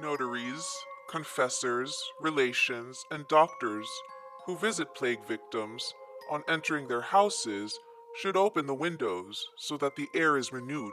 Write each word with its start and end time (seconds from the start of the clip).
Notaries, 0.00 0.84
confessors, 1.08 2.12
relations, 2.20 3.04
and 3.10 3.26
doctors 3.26 3.88
who 4.46 4.56
visit 4.56 4.94
plague 4.94 5.26
victims 5.26 5.92
on 6.30 6.44
entering 6.48 6.86
their 6.86 7.00
houses 7.00 7.80
should 8.14 8.36
open 8.36 8.66
the 8.66 8.74
windows 8.74 9.48
so 9.56 9.76
that 9.76 9.96
the 9.96 10.08
air 10.14 10.36
is 10.36 10.52
renewed 10.52 10.92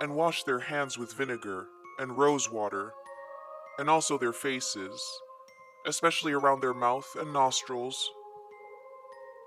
and 0.00 0.16
wash 0.16 0.42
their 0.42 0.58
hands 0.58 0.98
with 0.98 1.12
vinegar 1.12 1.68
and 2.00 2.18
rose 2.18 2.50
water, 2.50 2.92
and 3.78 3.88
also 3.88 4.18
their 4.18 4.32
faces, 4.32 5.00
especially 5.86 6.32
around 6.32 6.60
their 6.60 6.74
mouth 6.74 7.16
and 7.20 7.32
nostrils. 7.32 8.10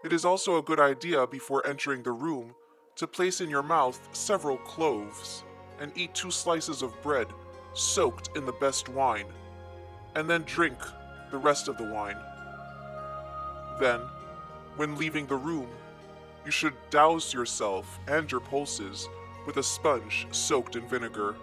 It 0.06 0.14
is 0.14 0.24
also 0.24 0.58
a 0.58 0.64
good 0.64 0.80
idea 0.80 1.28
before 1.28 1.68
entering 1.68 2.04
the 2.04 2.12
room 2.12 2.56
to 2.96 3.06
place 3.06 3.42
in 3.42 3.50
your 3.50 3.64
mouth 3.64 4.00
several 4.14 4.58
cloves 4.60 5.44
and 5.80 5.92
eat 5.98 6.16
two 6.16 6.32
slices 6.32 6.82
of 6.82 7.02
bread 7.02 7.28
soaked 7.78 8.36
in 8.36 8.46
the 8.46 8.52
best 8.54 8.90
wine, 8.90 9.28
and 10.16 10.30
then 10.30 10.44
drink 10.44 10.78
the 11.32 11.38
rest 11.38 11.68
of 11.68 11.78
the 11.78 11.84
wine. 11.84 12.18
Then, 13.80 14.00
when 14.76 14.98
leaving 14.98 15.28
the 15.28 15.36
room, 15.36 15.68
you 16.46 16.52
should 16.52 16.74
douse 16.90 17.34
yourself 17.34 18.00
and 18.08 18.32
your 18.32 18.42
pulses 18.42 19.08
with 19.46 19.58
a 19.58 19.64
sponge 19.64 20.28
soaked 20.32 20.76
in 20.76 20.88
vinegar. 20.88 21.36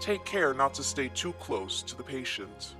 Take 0.00 0.24
care 0.24 0.52
not 0.52 0.74
to 0.74 0.82
stay 0.82 1.08
too 1.08 1.32
close 1.34 1.82
to 1.82 1.96
the 1.96 2.02
patient. 2.02 2.74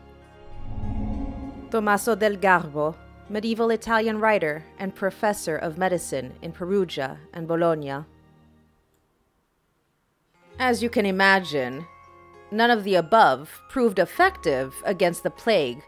Tommaso 1.71 2.15
del 2.15 2.37
Garbo, 2.37 2.95
medieval 3.29 3.71
Italian 3.71 4.21
writer 4.21 4.65
and 4.79 4.95
professor 4.95 5.57
of 5.57 5.79
medicine 5.79 6.33
in 6.43 6.53
Perugia 6.53 7.19
and 7.33 7.47
Bologna. 7.47 8.05
As 10.59 10.83
you 10.83 10.91
can 10.91 11.07
imagine, 11.07 11.87
none 12.51 12.71
of 12.71 12.85
the 12.85 12.95
above 12.95 13.61
proved 13.69 13.99
effective 13.99 14.75
against 14.85 15.23
the 15.23 15.31
plague, 15.31 15.83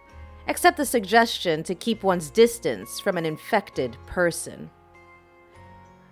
except 0.47 0.77
the 0.77 0.85
suggestion 0.87 1.63
to 1.63 1.75
keep 1.75 2.03
one's 2.03 2.31
distance 2.31 3.01
from 3.01 3.17
an 3.17 3.27
infected 3.27 3.97
person. 4.07 4.71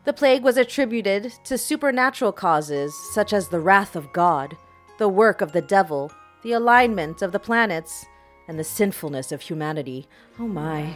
The 0.04 0.12
plague 0.12 0.42
was 0.42 0.56
attributed 0.56 1.32
to 1.44 1.58
supernatural 1.58 2.32
causes 2.32 2.94
such 3.12 3.32
as 3.32 3.48
the 3.48 3.60
wrath 3.60 3.94
of 3.94 4.12
God, 4.12 4.56
the 4.98 5.08
work 5.08 5.41
of 5.41 5.52
the 5.52 5.60
devil, 5.60 6.10
the 6.42 6.52
alignment 6.52 7.20
of 7.20 7.32
the 7.32 7.38
planets, 7.38 8.06
and 8.48 8.58
the 8.58 8.64
sinfulness 8.64 9.30
of 9.32 9.42
humanity. 9.42 10.08
Oh 10.38 10.48
my. 10.48 10.94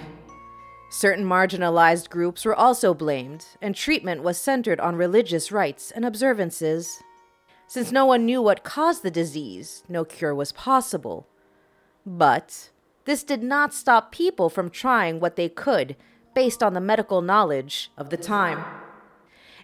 Certain 0.90 1.24
marginalized 1.24 2.10
groups 2.10 2.44
were 2.44 2.54
also 2.54 2.94
blamed, 2.94 3.46
and 3.60 3.74
treatment 3.74 4.22
was 4.22 4.38
centered 4.38 4.80
on 4.80 4.96
religious 4.96 5.52
rites 5.52 5.90
and 5.90 6.04
observances. 6.04 7.02
Since 7.72 7.90
no 7.90 8.04
one 8.04 8.26
knew 8.26 8.42
what 8.42 8.64
caused 8.64 9.02
the 9.02 9.10
disease, 9.10 9.82
no 9.88 10.04
cure 10.04 10.34
was 10.34 10.52
possible. 10.52 11.26
But 12.04 12.68
this 13.06 13.24
did 13.24 13.42
not 13.42 13.72
stop 13.72 14.12
people 14.12 14.50
from 14.50 14.68
trying 14.68 15.20
what 15.20 15.36
they 15.36 15.48
could 15.48 15.96
based 16.34 16.62
on 16.62 16.74
the 16.74 16.82
medical 16.82 17.22
knowledge 17.22 17.90
of 17.96 18.10
the 18.10 18.18
time. 18.18 18.62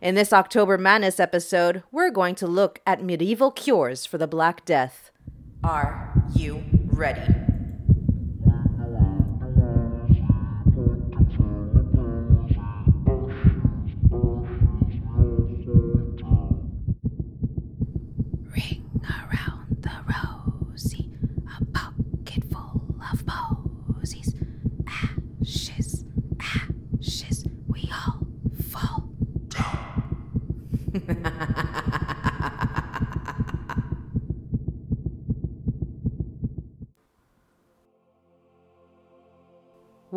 In 0.00 0.14
this 0.14 0.32
October 0.32 0.78
Madness 0.78 1.20
episode, 1.20 1.82
we're 1.92 2.08
going 2.08 2.34
to 2.36 2.46
look 2.46 2.80
at 2.86 3.04
medieval 3.04 3.50
cures 3.50 4.06
for 4.06 4.16
the 4.16 4.26
Black 4.26 4.64
Death. 4.64 5.10
Are 5.62 6.10
you 6.34 6.64
ready? 6.86 7.47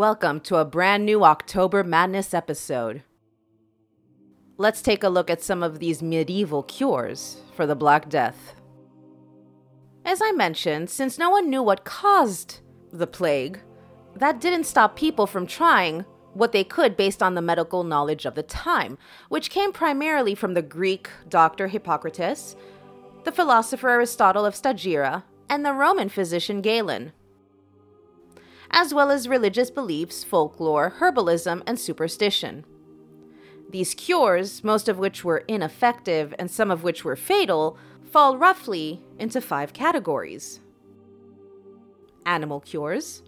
Welcome 0.01 0.39
to 0.45 0.55
a 0.55 0.65
brand 0.65 1.05
new 1.05 1.23
October 1.23 1.83
Madness 1.83 2.33
episode. 2.33 3.03
Let's 4.57 4.81
take 4.81 5.03
a 5.03 5.09
look 5.09 5.29
at 5.29 5.43
some 5.43 5.61
of 5.61 5.77
these 5.77 6.01
medieval 6.01 6.63
cures 6.63 7.37
for 7.55 7.67
the 7.67 7.75
Black 7.75 8.09
Death. 8.09 8.55
As 10.03 10.19
I 10.19 10.31
mentioned, 10.31 10.89
since 10.89 11.19
no 11.19 11.29
one 11.29 11.51
knew 11.51 11.61
what 11.61 11.85
caused 11.85 12.61
the 12.91 13.05
plague, 13.05 13.59
that 14.15 14.41
didn't 14.41 14.63
stop 14.63 14.95
people 14.95 15.27
from 15.27 15.45
trying 15.45 16.03
what 16.33 16.51
they 16.51 16.63
could 16.63 16.97
based 16.97 17.21
on 17.21 17.35
the 17.35 17.41
medical 17.43 17.83
knowledge 17.83 18.25
of 18.25 18.33
the 18.33 18.41
time, 18.41 18.97
which 19.29 19.51
came 19.51 19.71
primarily 19.71 20.33
from 20.33 20.55
the 20.55 20.63
Greek 20.63 21.11
doctor 21.29 21.67
Hippocrates, 21.67 22.55
the 23.23 23.31
philosopher 23.31 23.89
Aristotle 23.89 24.47
of 24.47 24.55
Stagira, 24.55 25.25
and 25.47 25.63
the 25.63 25.73
Roman 25.73 26.09
physician 26.09 26.61
Galen 26.61 27.11
as 28.71 28.93
well 28.93 29.11
as 29.11 29.27
religious 29.27 29.69
beliefs, 29.69 30.23
folklore, 30.23 30.93
herbalism, 30.99 31.61
and 31.67 31.79
superstition. 31.79 32.65
These 33.69 33.93
cures, 33.93 34.63
most 34.63 34.89
of 34.89 34.97
which 34.97 35.23
were 35.23 35.43
ineffective 35.47 36.33
and 36.39 36.49
some 36.49 36.71
of 36.71 36.83
which 36.83 37.05
were 37.05 37.15
fatal, 37.15 37.77
fall 38.09 38.37
roughly 38.37 39.01
into 39.19 39.39
five 39.41 39.73
categories 39.73 40.59
animal 42.25 42.59
cures, 42.59 43.23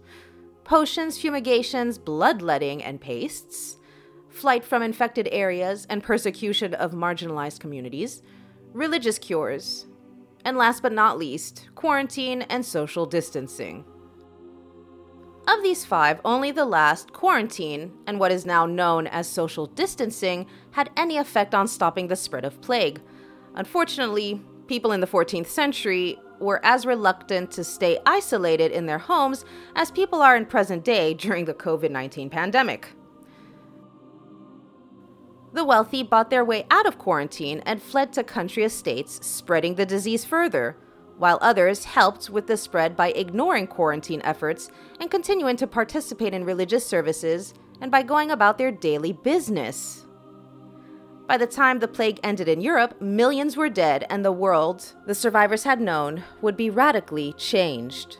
potions, 0.62 1.18
fumigations, 1.18 1.98
bloodletting, 1.98 2.82
and 2.82 3.00
pastes, 3.00 3.76
flight 4.28 4.64
from 4.64 4.82
infected 4.82 5.28
areas 5.32 5.84
and 5.90 6.02
persecution 6.02 6.74
of 6.74 6.92
marginalized 6.92 7.58
communities, 7.58 8.22
religious 8.72 9.18
cures, 9.18 9.86
and 10.44 10.56
last 10.56 10.80
but 10.80 10.92
not 10.92 11.18
least, 11.18 11.68
quarantine 11.74 12.42
and 12.42 12.64
social 12.64 13.04
distancing. 13.04 13.84
Of 15.46 15.62
these 15.62 15.84
five, 15.84 16.20
only 16.24 16.52
the 16.52 16.64
last, 16.64 17.12
quarantine, 17.12 17.92
and 18.06 18.18
what 18.18 18.32
is 18.32 18.46
now 18.46 18.64
known 18.64 19.06
as 19.06 19.28
social 19.28 19.66
distancing, 19.66 20.46
had 20.70 20.90
any 20.96 21.18
effect 21.18 21.54
on 21.54 21.68
stopping 21.68 22.08
the 22.08 22.16
spread 22.16 22.46
of 22.46 22.62
plague. 22.62 23.00
Unfortunately, 23.54 24.40
people 24.66 24.92
in 24.92 25.00
the 25.00 25.06
14th 25.06 25.46
century 25.46 26.18
were 26.40 26.64
as 26.64 26.86
reluctant 26.86 27.50
to 27.52 27.62
stay 27.62 27.98
isolated 28.06 28.72
in 28.72 28.86
their 28.86 28.98
homes 28.98 29.44
as 29.76 29.90
people 29.90 30.22
are 30.22 30.34
in 30.36 30.46
present 30.46 30.82
day 30.82 31.12
during 31.12 31.44
the 31.44 31.54
COVID 31.54 31.90
19 31.90 32.30
pandemic. 32.30 32.92
The 35.52 35.64
wealthy 35.64 36.02
bought 36.02 36.30
their 36.30 36.44
way 36.44 36.66
out 36.70 36.86
of 36.86 36.98
quarantine 36.98 37.62
and 37.66 37.82
fled 37.82 38.12
to 38.14 38.24
country 38.24 38.64
estates, 38.64 39.24
spreading 39.24 39.74
the 39.74 39.86
disease 39.86 40.24
further 40.24 40.76
while 41.16 41.38
others 41.40 41.84
helped 41.84 42.30
with 42.30 42.46
the 42.46 42.56
spread 42.56 42.96
by 42.96 43.10
ignoring 43.12 43.66
quarantine 43.66 44.20
efforts 44.24 44.70
and 45.00 45.10
continuing 45.10 45.56
to 45.56 45.66
participate 45.66 46.34
in 46.34 46.44
religious 46.44 46.86
services 46.86 47.54
and 47.80 47.90
by 47.90 48.02
going 48.02 48.30
about 48.30 48.58
their 48.58 48.72
daily 48.72 49.12
business. 49.12 50.06
By 51.26 51.38
the 51.38 51.46
time 51.46 51.78
the 51.78 51.88
plague 51.88 52.20
ended 52.22 52.48
in 52.48 52.60
Europe, 52.60 53.00
millions 53.00 53.56
were 53.56 53.70
dead, 53.70 54.06
and 54.10 54.24
the 54.24 54.32
world 54.32 54.92
the 55.06 55.14
survivors 55.14 55.64
had 55.64 55.80
known 55.80 56.22
would 56.42 56.56
be 56.56 56.68
radically 56.68 57.32
changed. 57.34 58.18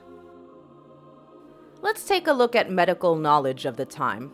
Let's 1.82 2.06
take 2.06 2.26
a 2.26 2.32
look 2.32 2.56
at 2.56 2.70
medical 2.70 3.14
knowledge 3.14 3.66
of 3.66 3.76
the 3.76 3.84
time. 3.84 4.32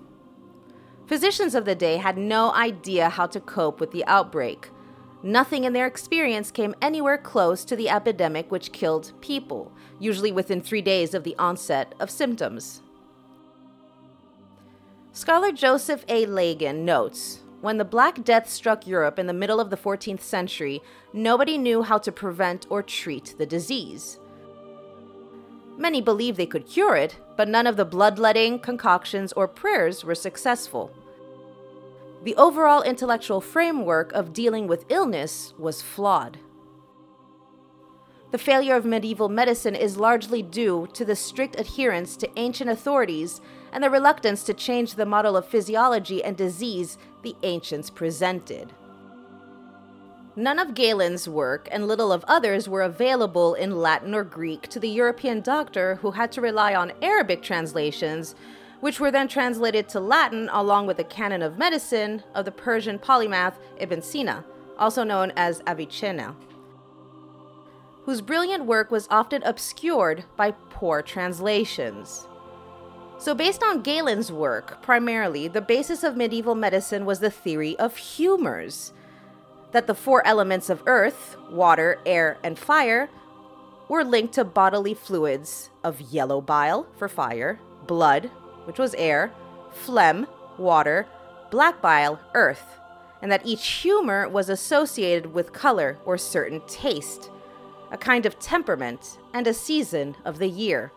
Physicians 1.07 1.57
of 1.57 1.65
the 1.65 1.75
day 1.75 1.97
had 1.97 2.17
no 2.17 2.53
idea 2.53 3.09
how 3.09 3.27
to 3.27 3.41
cope 3.41 3.81
with 3.81 3.91
the 3.91 4.05
outbreak 4.07 4.71
Nothing 5.23 5.65
in 5.65 5.73
their 5.73 5.87
experience 5.87 6.51
came 6.51 6.75
anywhere 6.81 7.19
close 7.19 7.65
to 7.67 7.77
the 7.77 7.91
epidemic 7.91 8.51
which 8.51 8.73
killed 8.73 9.13
people, 9.21 9.73
usually 9.99 10.33
within 10.33 10.61
three 10.61 10.83
days 10.83 11.13
of 11.13 11.25
the 11.25 11.37
onset 11.39 11.95
of 12.01 12.11
symptoms. 12.11 12.83
Scholar 15.13 15.53
Joseph 15.53 16.05
A. 16.09 16.25
Lagan 16.25 16.85
notes 16.85 17.41
when 17.61 17.77
the 17.77 17.85
Black 17.85 18.25
Death 18.25 18.49
struck 18.49 18.87
Europe 18.87 19.19
in 19.19 19.27
the 19.27 19.35
middle 19.35 19.61
of 19.61 19.69
the 19.69 19.77
14th 19.77 20.23
century, 20.23 20.81
nobody 21.13 21.59
knew 21.59 21.83
how 21.83 21.99
to 21.99 22.11
prevent 22.11 22.67
or 22.71 22.83
treat 22.83 23.35
the 23.37 23.45
disease. 23.45 24.19
Many 25.77 26.01
believed 26.01 26.39
they 26.39 26.47
could 26.47 26.67
cure 26.67 26.97
it, 26.97 27.19
but 27.37 27.49
none 27.49 27.67
of 27.67 27.77
the 27.77 27.85
bloodletting, 27.85 28.61
concoctions, 28.61 29.33
or 29.35 29.47
prayers 29.47 30.05
were 30.05 30.15
successful. 30.15 30.91
The 32.23 32.37
overall 32.37 32.83
intellectual 32.83 33.41
framework 33.41 34.13
of 34.13 34.33
dealing 34.33 34.67
with 34.67 34.85
illness 34.91 35.55
was 35.59 35.81
flawed. 35.81 36.39
The 38.31 38.39
failure 38.39 38.77
of 38.77 38.85
medieval 38.85 39.29
medicine 39.29 39.75
is 39.75 39.97
largely 39.97 40.43
due 40.43 40.87
to 40.93 41.05
the 41.05 41.17
strict 41.17 41.59
adherence 41.59 42.17
to 42.19 42.31
ancient 42.39 42.71
authorities 42.71 43.41
and 43.73 43.83
the 43.83 43.91
reluctance 43.91 44.45
to 44.45 44.55
change 44.55 44.95
the 44.95 45.07
model 45.07 45.37
of 45.37 45.47
physiology 45.47 46.23
and 46.23 46.37
disease 46.37 46.97
the 47.23 47.35
ancients 47.43 47.91
presented. 47.91 48.73
None 50.37 50.61
of 50.61 50.75
Galen's 50.75 51.29
work 51.29 51.69
and 51.73 51.89
little 51.89 52.13
of 52.13 52.25
others 52.29 52.69
were 52.69 52.83
available 52.83 53.55
in 53.55 53.81
Latin 53.81 54.15
or 54.15 54.23
Greek 54.23 54.69
to 54.69 54.79
the 54.79 54.89
European 54.89 55.41
doctor 55.41 55.97
who 55.97 56.13
had 56.13 56.31
to 56.33 56.41
rely 56.41 56.75
on 56.75 56.93
Arabic 57.03 57.43
translations, 57.43 58.37
which 58.81 58.99
were 58.99 59.11
then 59.11 59.29
translated 59.29 59.89
to 59.89 60.01
Latin 60.01 60.49
along 60.53 60.87
with 60.87 60.97
the 60.97 61.05
canon 61.05 61.43
of 61.43 61.59
medicine 61.59 62.23
of 62.35 62.45
the 62.45 62.53
Persian 62.53 62.99
polymath 62.99 63.55
Ibn 63.79 64.03
Sina, 64.03 64.45
also 64.79 65.05
known 65.05 65.33
as 65.37 65.63
Avicenna, 65.67 66.35
whose 68.05 68.21
brilliant 68.21 68.65
work 68.65 68.91
was 68.91 69.07
often 69.11 69.43
obscured 69.43 70.25
by 70.37 70.53
poor 70.71 71.03
translations. 71.03 72.27
So, 73.19 73.35
based 73.35 73.63
on 73.63 73.83
Galen's 73.83 74.33
work, 74.33 74.81
primarily, 74.81 75.47
the 75.47 75.61
basis 75.61 76.03
of 76.03 76.17
medieval 76.17 76.55
medicine 76.55 77.05
was 77.05 77.21
the 77.21 77.31
theory 77.31 77.79
of 77.79 77.99
humors 77.99 78.95
that 79.73 79.87
the 79.87 79.95
four 79.95 80.27
elements 80.27 80.71
of 80.71 80.83
earth 80.87 81.37
water, 81.51 82.01
air, 82.07 82.39
and 82.43 82.59
fire 82.59 83.11
were 83.89 84.05
linked 84.05 84.35
to 84.35 84.45
bodily 84.45 84.95
fluids 84.95 85.69
of 85.85 86.01
yellow 86.01 86.41
bile 86.41 86.87
for 86.97 87.09
fire, 87.09 87.61
blood, 87.87 88.31
which 88.71 88.79
was 88.79 88.95
air, 88.95 89.33
phlegm, 89.73 90.29
water, 90.57 91.05
black 91.51 91.83
bile, 91.83 92.21
earth, 92.35 92.79
and 93.21 93.33
that 93.33 93.45
each 93.45 93.67
humor 93.67 94.29
was 94.29 94.49
associated 94.49 95.35
with 95.35 95.53
color 95.53 95.99
or 96.05 96.17
certain 96.17 96.61
taste, 96.69 97.31
a 97.91 97.99
kind 97.99 98.27
of 98.27 98.39
temperament, 98.39 99.19
and 99.35 99.49
a 99.49 99.53
season 99.53 100.15
of 100.25 100.39
the 100.39 100.47
year. 100.47 100.93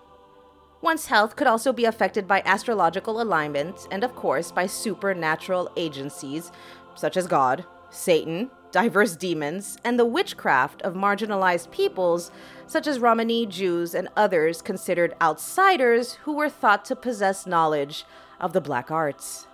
One's 0.81 1.07
health 1.07 1.35
could 1.35 1.47
also 1.47 1.73
be 1.73 1.85
affected 1.85 2.27
by 2.27 2.43
astrological 2.45 3.19
alignment 3.19 3.87
and, 3.89 4.03
of 4.03 4.13
course, 4.13 4.51
by 4.51 4.67
supernatural 4.67 5.71
agencies 5.75 6.51
such 6.93 7.17
as 7.17 7.25
God, 7.25 7.65
Satan, 7.89 8.51
diverse 8.73 9.15
demons, 9.15 9.77
and 9.85 9.97
the 9.97 10.05
witchcraft 10.05 10.81
of 10.81 10.95
marginalized 10.95 11.71
peoples 11.71 12.31
such 12.67 12.87
as 12.87 12.99
Romani 12.99 13.45
Jews 13.45 13.93
and 13.93 14.09
others 14.17 14.61
considered 14.61 15.13
outsiders 15.21 16.15
who 16.23 16.33
were 16.33 16.49
thought 16.49 16.83
to 16.85 16.95
possess 16.95 17.45
knowledge 17.45 18.03
of 18.41 18.51
the 18.51 18.59
black 18.59 18.91
arts. 18.91 19.47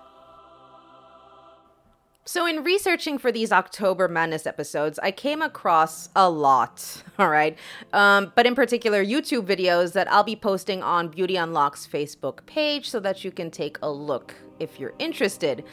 So, 2.23 2.45
in 2.45 2.63
researching 2.63 3.17
for 3.17 3.31
these 3.31 3.51
October 3.51 4.07
Madness 4.07 4.45
episodes, 4.45 4.99
I 4.99 5.09
came 5.09 5.41
across 5.41 6.09
a 6.15 6.29
lot, 6.29 7.03
all 7.19 7.27
right? 7.27 7.57
Um, 7.91 8.31
but 8.35 8.45
in 8.45 8.53
particular, 8.53 9.03
YouTube 9.03 9.47
videos 9.47 9.93
that 9.93 10.09
I'll 10.11 10.23
be 10.23 10.35
posting 10.35 10.83
on 10.83 11.07
Beauty 11.07 11.37
Unlock's 11.37 11.87
Facebook 11.87 12.45
page 12.45 12.87
so 12.87 12.99
that 12.99 13.25
you 13.25 13.31
can 13.31 13.49
take 13.49 13.79
a 13.81 13.89
look 13.89 14.35
if 14.59 14.79
you're 14.79 14.93
interested. 14.99 15.63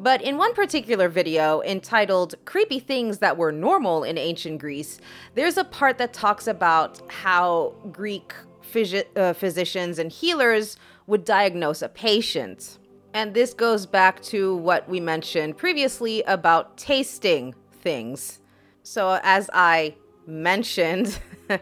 But 0.00 0.22
in 0.22 0.36
one 0.36 0.54
particular 0.54 1.08
video 1.08 1.60
entitled 1.62 2.36
Creepy 2.44 2.78
Things 2.78 3.18
That 3.18 3.36
Were 3.36 3.50
Normal 3.50 4.04
in 4.04 4.16
Ancient 4.16 4.60
Greece, 4.60 5.00
there's 5.34 5.56
a 5.56 5.64
part 5.64 5.98
that 5.98 6.12
talks 6.12 6.46
about 6.46 7.02
how 7.10 7.74
Greek 7.90 8.32
phys- 8.62 9.04
uh, 9.16 9.32
physicians 9.32 9.98
and 9.98 10.12
healers 10.12 10.76
would 11.08 11.24
diagnose 11.24 11.82
a 11.82 11.88
patient. 11.88 12.78
And 13.12 13.34
this 13.34 13.52
goes 13.52 13.86
back 13.86 14.22
to 14.24 14.54
what 14.56 14.88
we 14.88 15.00
mentioned 15.00 15.56
previously 15.56 16.22
about 16.22 16.78
tasting 16.78 17.56
things. 17.80 18.38
So, 18.84 19.18
as 19.24 19.50
I 19.52 19.96
mentioned, 20.28 21.18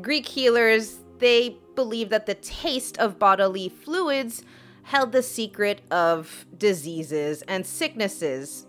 Greek 0.00 0.26
healers, 0.26 1.00
they 1.18 1.58
believe 1.74 2.08
that 2.10 2.24
the 2.24 2.34
taste 2.34 2.98
of 2.98 3.18
bodily 3.18 3.68
fluids 3.68 4.42
held 4.84 5.12
the 5.12 5.22
secret 5.22 5.80
of 5.90 6.46
diseases 6.56 7.42
and 7.42 7.66
sicknesses. 7.66 8.66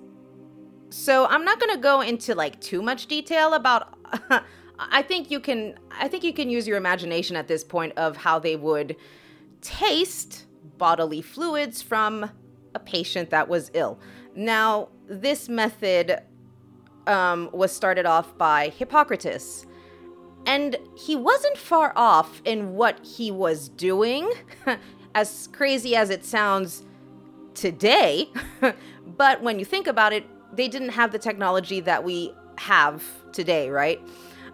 So, 0.90 1.26
I'm 1.28 1.46
not 1.46 1.60
going 1.60 1.76
to 1.76 1.82
go 1.82 2.02
into 2.02 2.36
like 2.36 2.60
too 2.62 2.82
much 2.82 3.08
detail 3.08 3.54
about 3.54 3.98
I 4.80 5.02
think 5.02 5.32
you 5.32 5.40
can 5.40 5.78
I 5.92 6.08
think 6.08 6.24
you 6.24 6.34
can 6.34 6.50
use 6.50 6.68
your 6.68 6.78
imagination 6.78 7.36
at 7.36 7.48
this 7.48 7.64
point 7.64 7.94
of 7.98 8.18
how 8.18 8.40
they 8.40 8.56
would 8.56 8.96
taste 9.62 10.46
bodily 10.78 11.22
fluids 11.22 11.82
from 11.82 12.30
a 12.74 12.80
patient 12.80 13.30
that 13.30 13.48
was 13.48 13.72
ill. 13.74 14.00
Now, 14.36 14.90
this 15.08 15.48
method 15.48 16.22
um, 17.08 17.50
was 17.54 17.72
started 17.72 18.06
off 18.06 18.38
by 18.38 18.70
Hippocrates. 18.70 19.66
And 20.46 20.76
he 20.96 21.16
wasn't 21.16 21.58
far 21.58 21.92
off 21.96 22.42
in 22.46 22.76
what 22.76 23.04
he 23.04 23.32
was 23.32 23.70
doing, 23.70 24.32
as 25.16 25.48
crazy 25.54 25.96
as 25.96 26.12
it 26.12 26.24
sounds 26.24 26.84
today. 27.56 28.30
but 29.18 29.42
when 29.42 29.58
you 29.58 29.66
think 29.66 29.88
about 29.88 30.14
it, 30.14 30.26
they 30.56 30.68
didn't 30.68 30.90
have 30.90 31.12
the 31.12 31.18
technology 31.18 31.80
that 31.80 32.04
we 32.04 32.34
have 32.58 33.04
today, 33.32 33.70
right? 33.70 34.00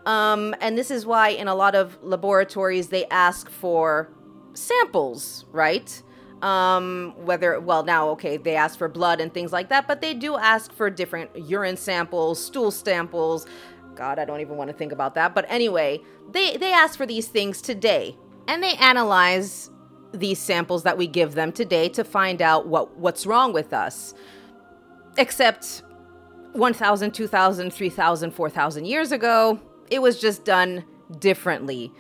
Um, 0.06 0.56
and 0.62 0.78
this 0.78 0.90
is 0.90 1.06
why 1.06 1.30
in 1.30 1.48
a 1.48 1.56
lot 1.56 1.76
of 1.76 2.02
laboratories 2.02 2.88
they 2.88 3.06
ask 3.08 3.50
for 3.50 4.10
samples, 4.54 5.46
right? 5.52 6.02
Um, 6.42 7.14
whether, 7.18 7.60
well, 7.60 7.84
now, 7.84 8.10
okay, 8.10 8.38
they 8.38 8.56
ask 8.56 8.78
for 8.78 8.88
blood 8.88 9.20
and 9.20 9.34
things 9.34 9.52
like 9.52 9.70
that, 9.70 9.88
but 9.88 10.02
they 10.02 10.14
do 10.14 10.38
ask 10.38 10.72
for 10.72 10.90
different 10.90 11.30
urine 11.36 11.78
samples, 11.78 12.44
stool 12.44 12.72
samples. 12.72 13.46
God, 13.96 14.18
I 14.18 14.26
don't 14.26 14.42
even 14.42 14.58
want 14.58 14.70
to 14.70 14.76
think 14.76 14.92
about 14.92 15.16
that. 15.16 15.36
But 15.36 15.46
anyway, 15.50 16.02
they, 16.32 16.58
they 16.58 16.72
ask 16.72 16.98
for 16.98 17.06
these 17.06 17.28
things 17.28 17.62
today 17.62 18.16
and 18.48 18.64
they 18.64 18.74
analyze 18.76 19.70
these 20.14 20.40
samples 20.40 20.84
that 20.84 20.98
we 20.98 21.08
give 21.08 21.36
them 21.36 21.52
today 21.52 21.90
to 21.90 22.04
find 22.04 22.42
out 22.42 22.68
what, 22.68 22.98
what's 22.98 23.26
wrong 23.26 23.54
with 23.54 23.74
us. 23.74 24.14
Except 25.18 25.84
1,000, 26.54 27.12
2,000, 27.12 27.72
3,000, 27.72 28.32
4,000 28.32 28.86
years 28.86 29.12
ago, 29.12 29.60
it 29.90 30.02
was 30.02 30.20
just 30.20 30.44
done 30.46 30.84
differently. 31.20 31.92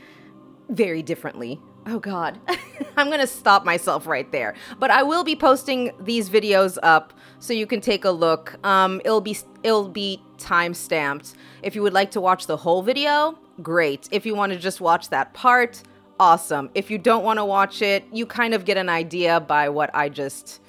Very 0.69 1.01
differently. 1.01 1.59
Oh 1.87 1.99
God, 1.99 2.39
I'm 2.97 3.09
gonna 3.09 3.25
stop 3.25 3.65
myself 3.65 4.05
right 4.05 4.31
there. 4.31 4.53
But 4.79 4.91
I 4.91 5.03
will 5.03 5.23
be 5.23 5.35
posting 5.35 5.91
these 5.99 6.29
videos 6.29 6.77
up 6.83 7.13
so 7.39 7.53
you 7.53 7.65
can 7.65 7.81
take 7.81 8.05
a 8.05 8.11
look. 8.11 8.55
Um, 8.63 9.01
it'll 9.03 9.21
be 9.21 9.35
it'll 9.63 9.89
be 9.89 10.21
time 10.37 10.73
stamped. 10.75 11.33
If 11.63 11.75
you 11.75 11.81
would 11.81 11.93
like 11.93 12.11
to 12.11 12.21
watch 12.21 12.45
the 12.45 12.57
whole 12.57 12.83
video, 12.83 13.37
great. 13.63 14.07
If 14.11 14.25
you 14.27 14.35
want 14.35 14.53
to 14.53 14.59
just 14.59 14.79
watch 14.79 15.09
that 15.09 15.33
part, 15.33 15.81
awesome. 16.21 16.69
If 16.75 16.91
you 16.91 16.99
don't 16.99 17.23
want 17.23 17.39
to 17.39 17.45
watch 17.45 17.81
it, 17.81 18.05
you 18.13 18.27
kind 18.27 18.53
of 18.53 18.63
get 18.63 18.77
an 18.77 18.89
idea 18.89 19.39
by 19.39 19.69
what 19.69 19.89
I 19.95 20.07
just 20.07 20.61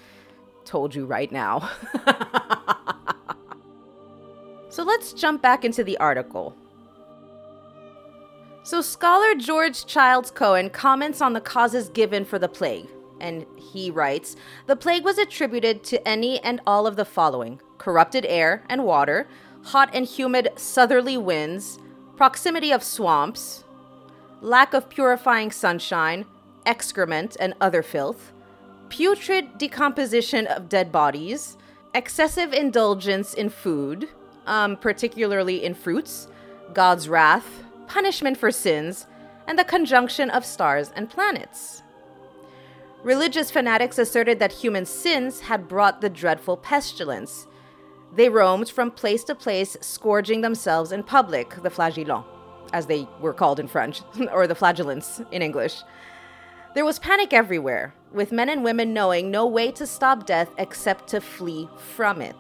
told 0.65 0.95
you 0.95 1.05
right 1.05 1.31
now. 1.31 1.69
so 4.71 4.83
let's 4.83 5.13
jump 5.13 5.43
back 5.43 5.63
into 5.63 5.85
the 5.85 5.99
article. 5.99 6.57
So, 8.63 8.81
scholar 8.81 9.35
George 9.35 9.85
Childs 9.85 10.31
Kohn 10.31 10.71
comments 10.71 11.21
on 11.21 11.35
the 11.35 11.41
causes 11.41 11.91
given 11.91 12.25
for 12.25 12.39
the 12.39 12.49
plague, 12.49 12.89
and 13.21 13.45
he 13.59 13.91
writes 13.91 14.37
The 14.67 14.77
plague 14.77 15.05
was 15.05 15.19
attributed 15.19 15.85
to 15.85 16.09
any 16.09 16.41
and 16.41 16.63
all 16.67 16.87
of 16.87 16.97
the 16.97 17.05
following 17.05 17.61
corrupted 17.77 18.25
air 18.25 18.65
and 18.71 18.85
water, 18.85 19.29
hot 19.65 19.91
and 19.93 20.07
humid 20.07 20.49
southerly 20.57 21.19
winds, 21.19 21.79
proximity 22.17 22.73
of 22.73 22.83
swamps, 22.83 23.62
lack 24.43 24.75
of 24.75 24.91
purifying 24.91 25.53
sunshine, 25.53 26.27
excrement 26.67 27.37
and 27.39 27.55
other 27.61 27.83
filth, 27.83 28.33
putrid 28.89 29.57
decomposition 29.57 30.47
of 30.49 30.69
dead 30.69 30.91
bodies, 30.91 31.57
excessive 31.95 32.53
indulgence 32.53 33.35
in 33.35 33.49
food, 33.49 34.09
um, 34.47 34.77
particularly 34.77 35.65
in 35.65 35.75
fruits, 35.75 36.27
God's 36.75 37.09
wrath, 37.09 37.63
punishment 37.87 38.37
for 38.37 38.51
sins, 38.51 39.07
and 39.47 39.59
the 39.59 39.65
conjunction 39.65 40.29
of 40.29 40.45
stars 40.45 40.93
and 40.97 41.09
planets. 41.09 41.83
Religious 43.05 43.51
fanatics 43.51 43.99
asserted 43.99 44.39
that 44.41 44.53
human 44.53 44.85
sins 44.85 45.41
had 45.41 45.69
brought 45.69 46.01
the 46.01 46.11
dreadful 46.11 46.57
pestilence. 46.57 47.47
They 48.15 48.29
roamed 48.29 48.71
from 48.71 48.91
place 48.91 49.25
to 49.25 49.35
place, 49.35 49.77
scourging 49.81 50.41
themselves 50.41 50.93
in 50.93 51.03
public, 51.03 51.63
the 51.63 51.71
flagellants, 51.71 52.27
as 52.73 52.87
they 52.87 53.07
were 53.21 53.33
called 53.33 53.61
in 53.61 53.69
French, 53.69 54.03
or 54.33 54.47
the 54.47 54.55
flagellants 54.55 55.21
in 55.31 55.43
English. 55.43 55.83
There 56.75 56.85
was 56.85 56.99
panic 56.99 57.33
everywhere, 57.33 57.95
with 58.13 58.33
men 58.33 58.49
and 58.49 58.65
women 58.65 58.95
knowing 58.95 59.31
no 59.31 59.47
way 59.47 59.71
to 59.73 59.87
stop 59.87 60.27
death 60.27 60.51
except 60.57 61.09
to 61.09 61.21
flee 61.21 61.69
from 61.95 62.23
it. 62.23 62.37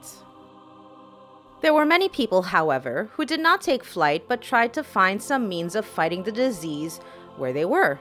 There 1.61 1.75
were 1.75 1.85
many 1.85 2.09
people, 2.09 2.43
however, 2.43 3.11
who 3.12 3.25
did 3.25 3.41
not 3.41 3.61
take 3.61 3.85
flight 3.85 4.25
but 4.27 4.43
tried 4.43 4.73
to 4.75 4.83
find 4.83 5.23
some 5.23 5.49
means 5.49 5.77
of 5.77 5.87
fighting 5.87 6.23
the 6.23 6.33
disease 6.33 6.99
where 7.37 7.53
they 7.53 7.65
were. 7.65 8.01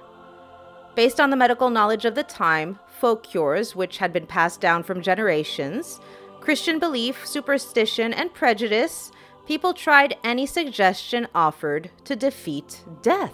Based 0.96 1.20
on 1.20 1.30
the 1.30 1.38
medical 1.38 1.70
knowledge 1.70 2.04
of 2.06 2.16
the 2.16 2.24
time, 2.24 2.80
folk 3.00 3.24
cures, 3.24 3.76
which 3.76 4.00
had 4.00 4.12
been 4.12 4.26
passed 4.26 4.60
down 4.62 4.84
from 4.84 5.02
generations, 5.02 6.00
Christian 6.40 6.80
belief, 6.80 7.26
superstition, 7.26 8.14
and 8.14 8.34
prejudice, 8.34 9.12
people 9.48 9.74
tried 9.74 10.18
any 10.24 10.46
suggestion 10.46 11.28
offered 11.34 11.92
to 12.06 12.16
defeat 12.16 12.84
death. 13.02 13.34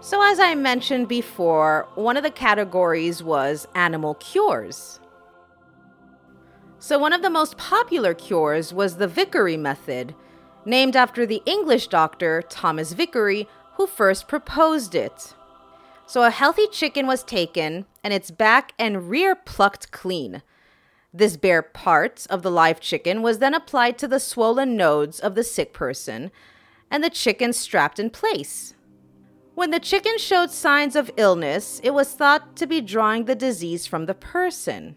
So, 0.00 0.20
as 0.22 0.40
I 0.40 0.54
mentioned 0.54 1.08
before, 1.08 1.88
one 1.94 2.16
of 2.16 2.24
the 2.24 2.30
categories 2.30 3.22
was 3.22 3.68
animal 3.74 4.14
cures. 4.14 4.98
So, 6.78 6.98
one 6.98 7.12
of 7.12 7.22
the 7.22 7.30
most 7.30 7.56
popular 7.56 8.12
cures 8.12 8.74
was 8.74 8.96
the 8.96 9.06
Vicary 9.06 9.56
method, 9.56 10.14
named 10.64 10.96
after 10.96 11.24
the 11.24 11.42
English 11.46 11.86
doctor 11.88 12.42
Thomas 12.42 12.92
Vicary, 12.92 13.48
who 13.74 13.86
first 13.86 14.28
proposed 14.28 14.94
it. 14.94 15.34
So 16.06 16.24
a 16.24 16.30
healthy 16.30 16.66
chicken 16.68 17.06
was 17.06 17.22
taken 17.22 17.86
and 18.04 18.12
its 18.12 18.30
back 18.30 18.74
and 18.78 19.08
rear 19.08 19.34
plucked 19.34 19.92
clean. 19.92 20.42
This 21.14 21.36
bare 21.36 21.62
part 21.62 22.26
of 22.30 22.42
the 22.42 22.50
live 22.50 22.80
chicken 22.80 23.20
was 23.20 23.38
then 23.38 23.52
applied 23.52 23.98
to 23.98 24.08
the 24.08 24.18
swollen 24.18 24.76
nodes 24.76 25.20
of 25.20 25.34
the 25.34 25.44
sick 25.44 25.74
person, 25.74 26.30
and 26.90 27.04
the 27.04 27.10
chicken 27.10 27.52
strapped 27.52 27.98
in 27.98 28.08
place. 28.08 28.74
When 29.54 29.70
the 29.70 29.80
chicken 29.80 30.16
showed 30.16 30.50
signs 30.50 30.96
of 30.96 31.10
illness, 31.18 31.80
it 31.84 31.92
was 31.92 32.14
thought 32.14 32.56
to 32.56 32.66
be 32.66 32.80
drawing 32.80 33.26
the 33.26 33.34
disease 33.34 33.86
from 33.86 34.06
the 34.06 34.14
person. 34.14 34.96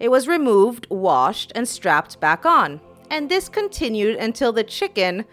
It 0.00 0.10
was 0.10 0.26
removed, 0.26 0.88
washed, 0.90 1.52
and 1.54 1.68
strapped 1.68 2.18
back 2.18 2.44
on, 2.44 2.80
and 3.08 3.28
this 3.28 3.48
continued 3.48 4.16
until 4.16 4.52
the 4.52 4.64
chicken 4.64 5.24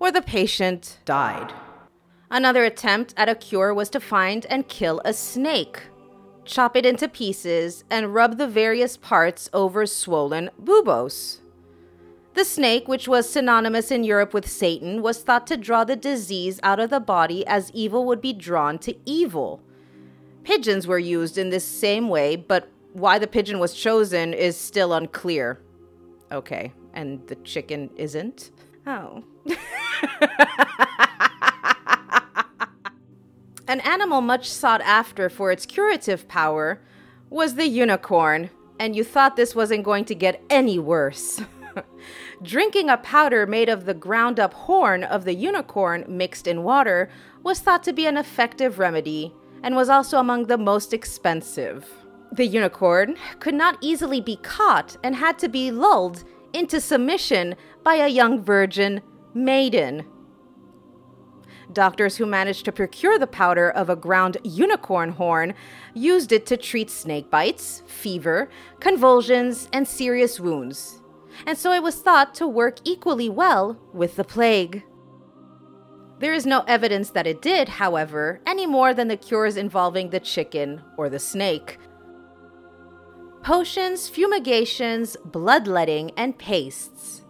or 0.00 0.10
the 0.10 0.22
patient 0.22 1.00
died. 1.04 1.52
Another 2.30 2.64
attempt 2.64 3.12
at 3.18 3.28
a 3.28 3.34
cure 3.34 3.74
was 3.74 3.90
to 3.90 4.00
find 4.00 4.46
and 4.46 4.68
kill 4.68 5.02
a 5.04 5.12
snake, 5.12 5.82
chop 6.46 6.76
it 6.76 6.86
into 6.86 7.08
pieces, 7.08 7.84
and 7.90 8.14
rub 8.14 8.38
the 8.38 8.48
various 8.48 8.96
parts 8.96 9.50
over 9.52 9.86
swollen 9.86 10.50
buboes. 10.58 11.40
The 12.34 12.44
snake, 12.44 12.86
which 12.86 13.08
was 13.08 13.28
synonymous 13.28 13.90
in 13.90 14.04
Europe 14.04 14.34
with 14.34 14.46
Satan, 14.48 15.00
was 15.00 15.22
thought 15.22 15.46
to 15.46 15.56
draw 15.56 15.84
the 15.84 15.96
disease 15.96 16.60
out 16.62 16.78
of 16.78 16.90
the 16.90 17.00
body 17.00 17.46
as 17.46 17.70
evil 17.72 18.04
would 18.04 18.20
be 18.20 18.34
drawn 18.34 18.78
to 18.80 18.94
evil. 19.06 19.62
Pigeons 20.44 20.86
were 20.86 20.98
used 20.98 21.38
in 21.38 21.48
this 21.50 21.64
same 21.64 22.08
way, 22.08 22.36
but 22.36 22.68
why 22.92 23.18
the 23.18 23.26
pigeon 23.26 23.58
was 23.58 23.74
chosen 23.74 24.34
is 24.34 24.56
still 24.56 24.92
unclear. 24.92 25.60
Okay, 26.30 26.72
and 26.92 27.26
the 27.26 27.36
chicken 27.36 27.90
isn't? 27.96 28.50
Oh. 28.86 29.24
An 33.68 33.80
animal 33.80 34.20
much 34.20 34.48
sought 34.48 34.80
after 34.82 35.28
for 35.28 35.50
its 35.50 35.66
curative 35.66 36.28
power 36.28 36.80
was 37.30 37.56
the 37.56 37.66
unicorn, 37.66 38.50
and 38.78 38.94
you 38.94 39.02
thought 39.02 39.34
this 39.34 39.56
wasn't 39.56 39.82
going 39.84 40.04
to 40.04 40.14
get 40.14 40.40
any 40.48 40.78
worse. 40.78 41.40
Drinking 42.42 42.88
a 42.88 42.96
powder 42.96 43.44
made 43.44 43.68
of 43.68 43.84
the 43.84 43.94
ground 43.94 44.38
up 44.38 44.54
horn 44.54 45.02
of 45.02 45.24
the 45.24 45.34
unicorn 45.34 46.04
mixed 46.08 46.46
in 46.46 46.62
water 46.62 47.10
was 47.42 47.58
thought 47.58 47.82
to 47.82 47.92
be 47.92 48.06
an 48.06 48.16
effective 48.16 48.78
remedy 48.78 49.34
and 49.64 49.74
was 49.74 49.88
also 49.88 50.18
among 50.18 50.44
the 50.44 50.58
most 50.58 50.92
expensive. 50.92 51.90
The 52.30 52.46
unicorn 52.46 53.16
could 53.40 53.54
not 53.54 53.78
easily 53.80 54.20
be 54.20 54.36
caught 54.36 54.96
and 55.02 55.16
had 55.16 55.40
to 55.40 55.48
be 55.48 55.72
lulled 55.72 56.22
into 56.52 56.80
submission 56.80 57.56
by 57.82 57.96
a 57.96 58.08
young 58.08 58.42
virgin 58.42 59.00
maiden. 59.34 60.06
Doctors 61.76 62.16
who 62.16 62.26
managed 62.26 62.64
to 62.64 62.72
procure 62.72 63.18
the 63.18 63.26
powder 63.26 63.70
of 63.70 63.88
a 63.88 63.96
ground 63.96 64.38
unicorn 64.42 65.10
horn 65.10 65.54
used 65.94 66.32
it 66.32 66.46
to 66.46 66.56
treat 66.56 66.90
snake 66.90 67.30
bites, 67.30 67.82
fever, 67.86 68.48
convulsions, 68.80 69.68
and 69.72 69.86
serious 69.86 70.40
wounds 70.40 71.02
and 71.44 71.58
so 71.58 71.72
it 71.72 71.82
was 71.82 71.96
thought 71.96 72.34
to 72.36 72.46
work 72.46 72.78
equally 72.84 73.28
well 73.28 73.78
with 73.92 74.16
the 74.16 74.24
plague. 74.24 74.84
There 76.18 76.32
is 76.32 76.46
no 76.46 76.60
evidence 76.66 77.10
that 77.10 77.26
it 77.26 77.42
did, 77.42 77.68
however, 77.68 78.40
any 78.46 78.66
more 78.66 78.94
than 78.94 79.08
the 79.08 79.18
cures 79.18 79.56
involving 79.56 80.10
the 80.10 80.20
chicken 80.20 80.82
or 80.96 81.10
the 81.10 81.18
snake. 81.18 81.78
Potions, 83.42 84.08
fumigations, 84.08 85.16
bloodletting, 85.24 86.10
and 86.16 86.38
pastes. 86.38 87.22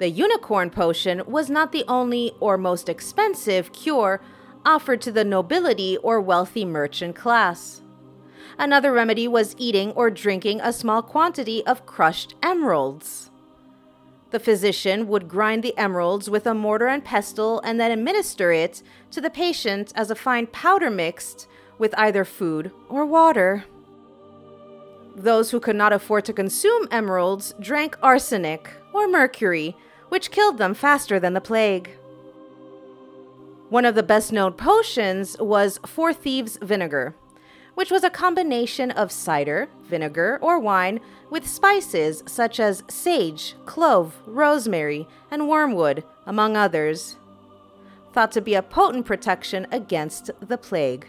The 0.00 0.08
unicorn 0.08 0.70
potion 0.70 1.22
was 1.26 1.50
not 1.50 1.72
the 1.72 1.84
only 1.86 2.32
or 2.40 2.56
most 2.56 2.88
expensive 2.88 3.70
cure 3.74 4.22
offered 4.64 5.02
to 5.02 5.12
the 5.12 5.26
nobility 5.26 5.98
or 5.98 6.22
wealthy 6.22 6.64
merchant 6.64 7.14
class. 7.14 7.82
Another 8.58 8.92
remedy 8.92 9.28
was 9.28 9.54
eating 9.58 9.90
or 9.92 10.10
drinking 10.10 10.62
a 10.62 10.72
small 10.72 11.02
quantity 11.02 11.62
of 11.66 11.84
crushed 11.84 12.34
emeralds. 12.42 13.30
The 14.30 14.40
physician 14.40 15.06
would 15.06 15.28
grind 15.28 15.62
the 15.62 15.76
emeralds 15.76 16.30
with 16.30 16.46
a 16.46 16.54
mortar 16.54 16.86
and 16.86 17.04
pestle 17.04 17.60
and 17.60 17.78
then 17.78 17.90
administer 17.90 18.52
it 18.52 18.82
to 19.10 19.20
the 19.20 19.28
patient 19.28 19.92
as 19.94 20.10
a 20.10 20.14
fine 20.14 20.46
powder 20.46 20.88
mixed 20.88 21.46
with 21.76 21.94
either 21.98 22.24
food 22.24 22.70
or 22.88 23.04
water. 23.04 23.66
Those 25.14 25.50
who 25.50 25.60
could 25.60 25.76
not 25.76 25.92
afford 25.92 26.24
to 26.24 26.32
consume 26.32 26.88
emeralds 26.90 27.52
drank 27.60 27.98
arsenic 28.02 28.70
or 28.94 29.06
mercury, 29.06 29.76
which 30.10 30.30
killed 30.30 30.58
them 30.58 30.74
faster 30.74 31.18
than 31.18 31.32
the 31.32 31.40
plague. 31.40 31.90
One 33.70 33.84
of 33.84 33.94
the 33.94 34.02
best 34.02 34.32
known 34.32 34.52
potions 34.52 35.36
was 35.38 35.78
Four 35.86 36.12
Thieves 36.12 36.58
vinegar, 36.60 37.14
which 37.74 37.90
was 37.90 38.04
a 38.04 38.10
combination 38.10 38.90
of 38.90 39.12
cider, 39.12 39.68
vinegar, 39.84 40.38
or 40.42 40.58
wine 40.58 41.00
with 41.30 41.46
spices 41.46 42.22
such 42.26 42.58
as 42.58 42.82
sage, 42.88 43.54
clove, 43.64 44.16
rosemary, 44.26 45.06
and 45.30 45.48
wormwood, 45.48 46.04
among 46.26 46.56
others. 46.56 47.16
Thought 48.12 48.32
to 48.32 48.40
be 48.40 48.54
a 48.54 48.62
potent 48.62 49.06
protection 49.06 49.68
against 49.70 50.32
the 50.40 50.58
plague. 50.58 51.06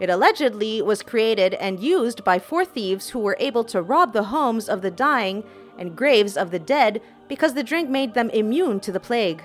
It 0.00 0.08
allegedly 0.08 0.80
was 0.80 1.02
created 1.02 1.54
and 1.54 1.80
used 1.80 2.24
by 2.24 2.38
four 2.38 2.64
thieves 2.64 3.10
who 3.10 3.18
were 3.18 3.36
able 3.38 3.64
to 3.64 3.82
rob 3.82 4.14
the 4.14 4.24
homes 4.24 4.68
of 4.68 4.80
the 4.80 4.90
dying 4.90 5.44
and 5.78 5.96
graves 5.96 6.36
of 6.36 6.50
the 6.50 6.58
dead 6.58 7.00
because 7.28 7.54
the 7.54 7.62
drink 7.62 7.88
made 7.88 8.14
them 8.14 8.30
immune 8.30 8.80
to 8.80 8.92
the 8.92 9.00
plague. 9.00 9.42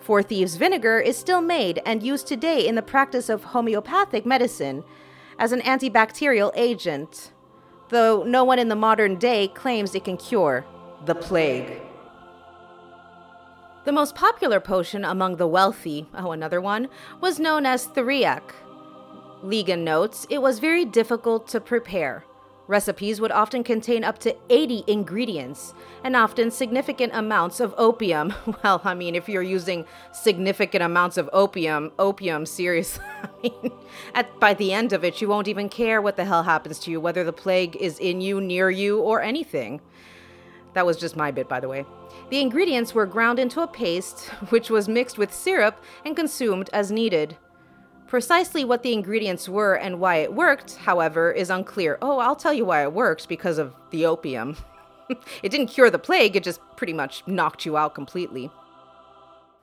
Four 0.00 0.22
Thieves 0.22 0.56
vinegar 0.56 0.98
is 0.98 1.18
still 1.18 1.40
made 1.40 1.82
and 1.84 2.02
used 2.02 2.26
today 2.26 2.66
in 2.66 2.74
the 2.74 2.82
practice 2.82 3.28
of 3.28 3.44
homeopathic 3.44 4.24
medicine 4.24 4.82
as 5.38 5.52
an 5.52 5.60
antibacterial 5.60 6.52
agent, 6.54 7.32
though 7.90 8.22
no 8.22 8.44
one 8.44 8.58
in 8.58 8.68
the 8.68 8.76
modern 8.76 9.16
day 9.16 9.48
claims 9.48 9.94
it 9.94 10.04
can 10.04 10.16
cure 10.16 10.64
the 11.04 11.14
plague. 11.14 11.80
The 13.84 13.92
most 13.92 14.14
popular 14.14 14.60
potion 14.60 15.04
among 15.04 15.36
the 15.36 15.46
wealthy, 15.46 16.06
oh, 16.14 16.32
another 16.32 16.60
one, 16.60 16.88
was 17.20 17.40
known 17.40 17.64
as 17.64 17.88
theriac. 17.88 18.42
Ligon 19.42 19.84
notes 19.84 20.26
it 20.28 20.42
was 20.42 20.58
very 20.58 20.84
difficult 20.84 21.48
to 21.48 21.60
prepare. 21.60 22.24
Recipes 22.70 23.20
would 23.20 23.32
often 23.32 23.64
contain 23.64 24.04
up 24.04 24.20
to 24.20 24.36
80 24.48 24.84
ingredients 24.86 25.74
and 26.04 26.14
often 26.14 26.52
significant 26.52 27.12
amounts 27.12 27.58
of 27.58 27.74
opium. 27.76 28.32
Well, 28.62 28.80
I 28.84 28.94
mean, 28.94 29.16
if 29.16 29.28
you're 29.28 29.42
using 29.42 29.86
significant 30.12 30.84
amounts 30.84 31.16
of 31.16 31.28
opium, 31.32 31.90
opium, 31.98 32.46
seriously, 32.46 33.04
I 33.24 33.28
mean, 33.42 33.72
at, 34.14 34.38
by 34.38 34.54
the 34.54 34.72
end 34.72 34.92
of 34.92 35.02
it, 35.02 35.20
you 35.20 35.26
won't 35.26 35.48
even 35.48 35.68
care 35.68 36.00
what 36.00 36.14
the 36.14 36.24
hell 36.24 36.44
happens 36.44 36.78
to 36.80 36.92
you, 36.92 37.00
whether 37.00 37.24
the 37.24 37.32
plague 37.32 37.74
is 37.74 37.98
in 37.98 38.20
you, 38.20 38.40
near 38.40 38.70
you, 38.70 39.00
or 39.00 39.20
anything. 39.20 39.80
That 40.74 40.86
was 40.86 40.96
just 40.96 41.16
my 41.16 41.32
bit, 41.32 41.48
by 41.48 41.58
the 41.58 41.68
way. 41.68 41.84
The 42.28 42.40
ingredients 42.40 42.94
were 42.94 43.06
ground 43.06 43.40
into 43.40 43.62
a 43.62 43.66
paste, 43.66 44.28
which 44.50 44.70
was 44.70 44.88
mixed 44.88 45.18
with 45.18 45.34
syrup 45.34 45.82
and 46.04 46.14
consumed 46.14 46.70
as 46.72 46.92
needed. 46.92 47.36
Precisely 48.10 48.64
what 48.64 48.82
the 48.82 48.92
ingredients 48.92 49.48
were 49.48 49.74
and 49.74 50.00
why 50.00 50.16
it 50.16 50.34
worked, 50.34 50.74
however, 50.74 51.30
is 51.30 51.48
unclear. 51.48 51.96
Oh, 52.02 52.18
I'll 52.18 52.34
tell 52.34 52.52
you 52.52 52.64
why 52.64 52.82
it 52.82 52.92
worked 52.92 53.28
because 53.28 53.56
of 53.56 53.72
the 53.92 54.04
opium. 54.04 54.56
it 55.44 55.50
didn't 55.50 55.68
cure 55.68 55.90
the 55.90 55.98
plague, 56.00 56.34
it 56.34 56.42
just 56.42 56.60
pretty 56.74 56.92
much 56.92 57.22
knocked 57.28 57.64
you 57.64 57.76
out 57.76 57.94
completely. 57.94 58.50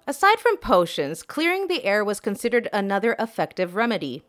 Aside 0.07 0.39
from 0.39 0.55
potions, 0.55 1.23
clearing 1.23 1.67
the 1.67 1.83
air 1.83 2.05
was 2.05 2.21
considered 2.21 2.69
another 2.71 3.17
effective 3.19 3.75
remedy. 3.75 4.23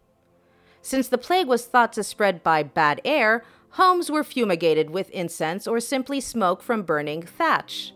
Since 0.82 1.06
the 1.06 1.16
plague 1.16 1.46
was 1.46 1.66
thought 1.66 1.92
to 1.92 2.02
spread 2.02 2.42
by 2.42 2.64
bad 2.64 3.00
air, 3.04 3.44
homes 3.70 4.10
were 4.10 4.24
fumigated 4.24 4.90
with 4.90 5.10
incense 5.10 5.68
or 5.68 5.78
simply 5.78 6.20
smoke 6.20 6.60
from 6.60 6.82
burning 6.82 7.22
thatch. 7.22 7.92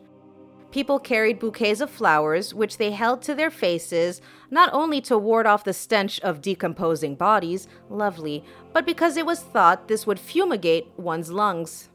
People 0.72 0.98
carried 0.98 1.38
bouquets 1.38 1.82
of 1.82 1.90
flowers, 1.90 2.54
which 2.54 2.78
they 2.78 2.92
held 2.92 3.20
to 3.22 3.34
their 3.34 3.50
faces, 3.50 4.22
not 4.50 4.70
only 4.72 5.02
to 5.02 5.18
ward 5.18 5.46
off 5.46 5.64
the 5.64 5.74
stench 5.74 6.18
of 6.20 6.40
decomposing 6.40 7.14
bodies, 7.14 7.68
lovely, 7.90 8.42
but 8.72 8.86
because 8.86 9.18
it 9.18 9.26
was 9.26 9.40
thought 9.40 9.86
this 9.86 10.06
would 10.06 10.18
fumigate 10.18 10.88
one's 10.96 11.30
lungs. 11.30 11.90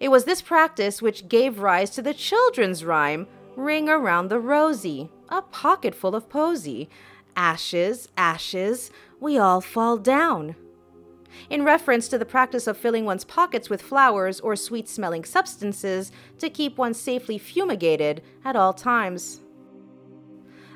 It 0.00 0.08
was 0.08 0.24
this 0.24 0.40
practice 0.40 1.02
which 1.02 1.28
gave 1.28 1.60
rise 1.60 1.90
to 1.90 2.02
the 2.02 2.14
children's 2.14 2.82
rhyme, 2.82 3.26
Ring 3.56 3.90
Around 3.90 4.28
the 4.28 4.40
Rosy, 4.40 5.10
a 5.28 5.42
pocket 5.42 5.94
full 5.94 6.16
of 6.16 6.30
posy. 6.30 6.88
Ashes, 7.36 8.08
ashes, 8.16 8.90
we 9.20 9.36
all 9.36 9.60
fall 9.60 9.98
down 9.98 10.56
in 11.50 11.64
reference 11.64 12.08
to 12.08 12.18
the 12.18 12.24
practice 12.24 12.66
of 12.66 12.76
filling 12.76 13.04
one's 13.04 13.24
pockets 13.24 13.70
with 13.70 13.82
flowers 13.82 14.40
or 14.40 14.56
sweet 14.56 14.88
smelling 14.88 15.24
substances 15.24 16.10
to 16.38 16.50
keep 16.50 16.78
one 16.78 16.94
safely 16.94 17.38
fumigated 17.38 18.22
at 18.44 18.56
all 18.56 18.72
times. 18.72 19.40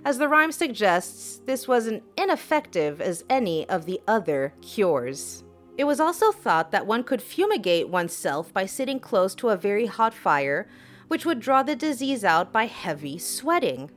As 0.05 0.19
the 0.19 0.29
rhyme 0.29 0.53
suggests, 0.53 1.41
this 1.45 1.67
was 1.67 1.87
as 1.87 2.01
ineffective 2.17 3.01
as 3.01 3.25
any 3.29 3.69
of 3.69 3.85
the 3.85 4.01
other 4.07 4.55
cures. 4.63 5.45
It 5.77 5.85
was 5.85 6.01
also 6.01 6.33
thought 6.33 6.73
that 6.73 6.87
one 6.87 7.05
could 7.05 7.23
fumigate 7.23 7.89
oneself 7.89 8.53
by 8.53 8.67
sitting 8.67 9.01
close 9.01 9.35
to 9.37 9.51
a 9.51 9.57
very 9.57 9.87
hot 9.87 10.15
fire, 10.15 10.69
which 11.09 11.25
would 11.25 11.41
draw 11.41 11.63
the 11.63 11.77
disease 11.77 12.25
out 12.25 12.53
by 12.53 12.67
heavy 12.67 13.19
sweating. 13.19 13.91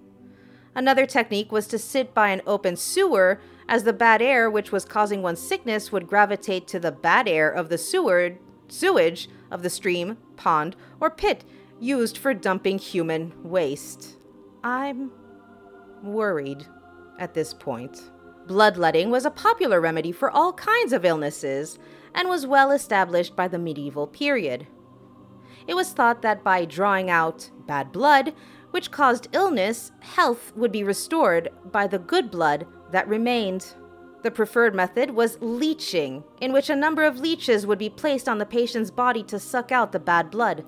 Another 0.75 1.05
technique 1.05 1.51
was 1.51 1.67
to 1.67 1.77
sit 1.77 2.13
by 2.13 2.29
an 2.29 2.41
open 2.47 2.75
sewer, 2.75 3.41
as 3.71 3.85
the 3.85 3.93
bad 3.93 4.21
air 4.21 4.49
which 4.49 4.73
was 4.73 4.83
causing 4.83 5.21
one 5.21 5.37
sickness 5.37 5.93
would 5.93 6.05
gravitate 6.05 6.67
to 6.67 6.77
the 6.77 6.91
bad 6.91 7.25
air 7.25 7.49
of 7.49 7.69
the 7.69 7.77
sewer, 7.77 8.37
sewage 8.67 9.29
of 9.49 9.63
the 9.63 9.69
stream, 9.69 10.17
pond, 10.35 10.75
or 10.99 11.09
pit 11.09 11.45
used 11.79 12.17
for 12.17 12.33
dumping 12.33 12.77
human 12.77 13.31
waste. 13.43 14.17
I'm 14.61 15.09
worried 16.03 16.67
at 17.17 17.33
this 17.33 17.53
point. 17.53 18.11
Bloodletting 18.45 19.09
was 19.09 19.23
a 19.23 19.31
popular 19.31 19.79
remedy 19.79 20.11
for 20.11 20.29
all 20.29 20.51
kinds 20.51 20.91
of 20.91 21.05
illnesses 21.05 21.79
and 22.13 22.27
was 22.27 22.45
well 22.45 22.71
established 22.71 23.37
by 23.37 23.47
the 23.47 23.57
medieval 23.57 24.05
period. 24.05 24.67
It 25.65 25.75
was 25.75 25.93
thought 25.93 26.21
that 26.23 26.43
by 26.43 26.65
drawing 26.65 27.09
out 27.09 27.49
bad 27.67 27.93
blood, 27.93 28.33
which 28.71 28.91
caused 28.91 29.29
illness, 29.31 29.93
health 30.01 30.51
would 30.57 30.73
be 30.73 30.83
restored 30.83 31.47
by 31.71 31.87
the 31.87 31.99
good 31.99 32.29
blood 32.29 32.67
that 32.91 33.07
remained. 33.07 33.73
The 34.23 34.31
preferred 34.31 34.75
method 34.75 35.11
was 35.11 35.37
leeching, 35.41 36.23
in 36.39 36.53
which 36.53 36.69
a 36.69 36.75
number 36.75 37.03
of 37.03 37.19
leeches 37.19 37.65
would 37.65 37.79
be 37.79 37.89
placed 37.89 38.29
on 38.29 38.37
the 38.37 38.45
patient's 38.45 38.91
body 38.91 39.23
to 39.23 39.39
suck 39.39 39.71
out 39.71 39.91
the 39.91 39.99
bad 39.99 40.29
blood. 40.29 40.63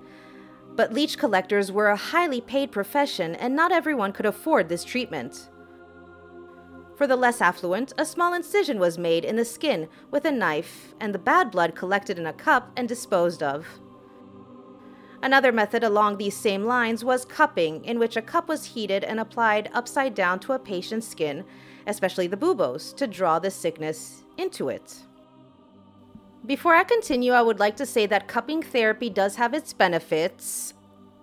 But 0.74 0.92
leech 0.92 1.18
collectors 1.18 1.70
were 1.70 1.88
a 1.88 1.96
highly 1.96 2.40
paid 2.40 2.72
profession, 2.72 3.36
and 3.36 3.54
not 3.54 3.70
everyone 3.70 4.12
could 4.12 4.26
afford 4.26 4.68
this 4.68 4.82
treatment. 4.82 5.50
For 6.96 7.06
the 7.06 7.16
less 7.16 7.40
affluent, 7.40 7.92
a 7.98 8.04
small 8.04 8.34
incision 8.34 8.78
was 8.78 8.98
made 8.98 9.24
in 9.24 9.36
the 9.36 9.44
skin 9.44 9.88
with 10.10 10.24
a 10.24 10.32
knife, 10.32 10.94
and 11.00 11.14
the 11.14 11.18
bad 11.18 11.50
blood 11.50 11.74
collected 11.74 12.18
in 12.18 12.26
a 12.26 12.32
cup 12.32 12.72
and 12.76 12.88
disposed 12.88 13.42
of. 13.42 13.66
Another 15.22 15.52
method 15.52 15.82
along 15.82 16.16
these 16.16 16.36
same 16.36 16.64
lines 16.64 17.04
was 17.04 17.24
cupping, 17.24 17.84
in 17.84 17.98
which 17.98 18.16
a 18.16 18.22
cup 18.22 18.48
was 18.48 18.66
heated 18.66 19.02
and 19.02 19.18
applied 19.18 19.70
upside 19.72 20.14
down 20.14 20.38
to 20.40 20.52
a 20.52 20.58
patient's 20.58 21.08
skin, 21.08 21.44
especially 21.86 22.26
the 22.26 22.36
buboes, 22.36 22.92
to 22.94 23.06
draw 23.06 23.38
the 23.38 23.50
sickness 23.50 24.24
into 24.36 24.68
it. 24.68 24.96
Before 26.46 26.74
I 26.74 26.84
continue, 26.84 27.32
I 27.32 27.40
would 27.40 27.58
like 27.58 27.76
to 27.76 27.86
say 27.86 28.06
that 28.06 28.28
cupping 28.28 28.62
therapy 28.62 29.08
does 29.08 29.36
have 29.36 29.54
its 29.54 29.72
benefits. 29.72 30.74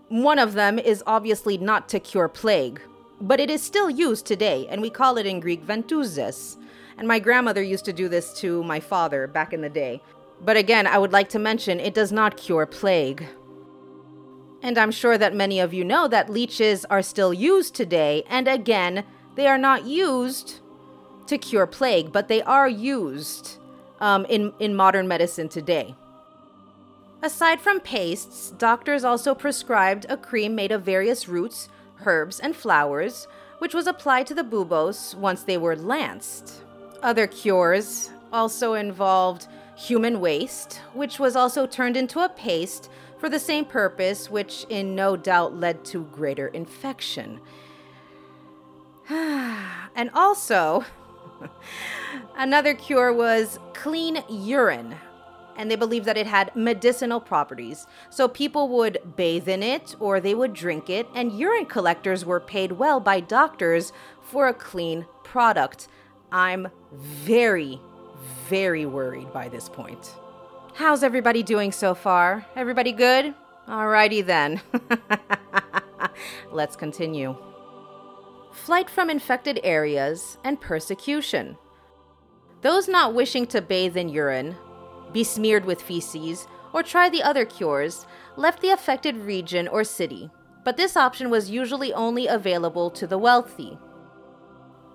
One 0.10 0.40
of 0.40 0.54
them 0.54 0.80
is 0.80 1.04
obviously 1.06 1.58
not 1.58 1.88
to 1.90 2.00
cure 2.00 2.28
plague, 2.28 2.82
but 3.20 3.40
it 3.40 3.52
is 3.52 3.62
still 3.62 3.90
used 3.90 4.26
today, 4.26 4.66
and 4.70 4.82
we 4.82 4.90
call 4.90 5.18
it 5.18 5.28
in 5.28 5.40
Greek 5.40 5.64
ventouzes. 5.64 6.58
And 6.98 7.08
my 7.08 7.20
grandmother 7.20 7.62
used 7.62 7.86
to 7.86 7.94
do 7.94 8.10
this 8.10 8.34
to 8.40 8.64
my 8.64 8.80
father 8.80 9.28
back 9.28 9.54
in 9.54 9.62
the 9.62 9.70
day. 9.70 10.02
But 10.44 10.58
again, 10.58 10.88
I 10.88 10.98
would 10.98 11.12
like 11.12 11.30
to 11.30 11.40
mention 11.40 11.80
it 11.80 11.94
does 11.94 12.12
not 12.12 12.36
cure 12.36 12.66
plague. 12.66 13.28
And 14.64 14.78
I'm 14.78 14.92
sure 14.92 15.18
that 15.18 15.36
many 15.36 15.60
of 15.60 15.74
you 15.74 15.84
know 15.84 16.08
that 16.08 16.30
leeches 16.30 16.84
are 16.86 17.02
still 17.02 17.34
used 17.34 17.76
today, 17.76 18.24
and 18.28 18.48
again, 18.48 19.04
they 19.36 19.48
are 19.48 19.58
not 19.58 19.86
used 19.86 20.60
to 21.28 21.38
cure 21.38 21.68
plague, 21.68 22.12
but 22.12 22.28
they 22.28 22.42
are 22.42 22.68
used 22.68 23.58
um, 24.00 24.26
in, 24.26 24.54
in 24.60 24.76
modern 24.76 25.08
medicine 25.08 25.48
today. 25.48 25.96
Aside 27.24 27.62
from 27.62 27.80
pastes, 27.80 28.52
doctors 28.52 29.04
also 29.04 29.36
prescribed 29.36 30.06
a 30.10 30.18
cream 30.18 30.56
made 30.56 30.72
of 30.72 30.82
various 30.82 31.28
roots, 31.28 31.70
herbs, 32.06 32.40
and 32.40 32.56
flowers, 32.56 33.28
which 33.60 33.76
was 33.76 33.86
applied 33.86 34.26
to 34.28 34.34
the 34.34 34.44
buboes 34.44 35.16
once 35.16 35.44
they 35.44 35.58
were 35.58 35.76
lanced. 35.76 36.64
Other 37.04 37.28
cures 37.28 38.10
also 38.34 38.74
involved 38.74 39.48
human 39.76 40.20
waste, 40.20 40.82
which 40.94 41.20
was 41.20 41.36
also 41.36 41.68
turned 41.68 41.96
into 41.96 42.20
a 42.20 42.30
paste 42.30 42.90
for 43.20 43.30
the 43.30 43.40
same 43.40 43.66
purpose, 43.66 44.30
which 44.32 44.66
in 44.70 44.96
no 44.96 45.16
doubt 45.16 45.56
led 45.56 45.86
to 45.86 46.06
greater 46.06 46.48
infection. 46.48 47.40
and 49.96 50.10
also, 50.14 50.86
another 52.38 52.74
cure 52.74 53.12
was 53.12 53.60
clean 53.74 54.24
urine. 54.30 54.96
And 55.58 55.70
they 55.70 55.76
believed 55.76 56.06
that 56.06 56.18
it 56.18 56.28
had 56.28 56.56
medicinal 56.56 57.20
properties. 57.20 57.88
So 58.10 58.30
people 58.30 58.70
would 58.70 59.00
bathe 59.18 59.50
in 59.50 59.62
it 59.62 59.96
or 60.00 60.20
they 60.22 60.34
would 60.34 60.54
drink 60.54 60.90
it, 60.90 61.08
and 61.14 61.38
urine 61.38 61.66
collectors 61.66 62.24
were 62.24 62.40
paid 62.40 62.74
well 62.74 63.02
by 63.02 63.20
doctors 63.20 63.92
for 64.22 64.48
a 64.48 64.54
clean 64.54 65.06
product. 65.24 65.90
I'm 66.32 66.70
very, 66.94 67.82
very 68.48 68.86
worried 68.86 69.34
by 69.34 69.50
this 69.50 69.68
point. 69.68 70.16
How's 70.76 71.04
everybody 71.04 71.44
doing 71.44 71.74
so 71.74 71.94
far? 71.94 72.46
Everybody 72.56 72.94
good? 72.94 73.36
Alrighty 73.68 74.26
then. 74.26 74.62
Let's 76.52 76.78
continue. 76.78 77.51
Flight 78.52 78.90
from 78.90 79.10
infected 79.10 79.60
areas 79.64 80.38
and 80.44 80.60
persecution. 80.60 81.58
Those 82.62 82.88
not 82.88 83.14
wishing 83.14 83.48
to 83.48 83.62
bathe 83.62 83.98
in 83.98 84.10
urine, 84.10 84.56
be 85.12 85.24
smeared 85.24 85.66
with 85.66 85.82
feces, 85.82 86.48
or 86.74 86.84
try 86.84 87.10
the 87.10 87.24
other 87.24 87.46
cures 87.46 88.06
left 88.36 88.62
the 88.62 88.70
affected 88.70 89.18
region 89.18 89.68
or 89.68 89.84
city, 89.84 90.30
but 90.64 90.78
this 90.78 90.96
option 90.96 91.30
was 91.30 91.50
usually 91.50 91.94
only 91.94 92.28
available 92.28 92.90
to 92.92 93.08
the 93.08 93.18
wealthy. 93.18 93.78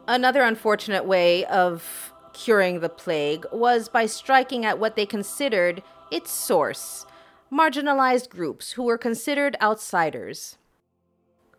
Another 0.06 0.42
unfortunate 0.42 1.04
way 1.04 1.44
of 1.46 2.12
curing 2.32 2.80
the 2.80 2.88
plague 2.88 3.44
was 3.50 3.88
by 3.88 4.06
striking 4.06 4.64
at 4.64 4.78
what 4.78 4.94
they 4.94 5.06
considered 5.06 5.82
its 6.10 6.30
source 6.30 7.06
marginalized 7.52 8.28
groups 8.28 8.72
who 8.72 8.82
were 8.82 8.98
considered 8.98 9.56
outsiders. 9.62 10.58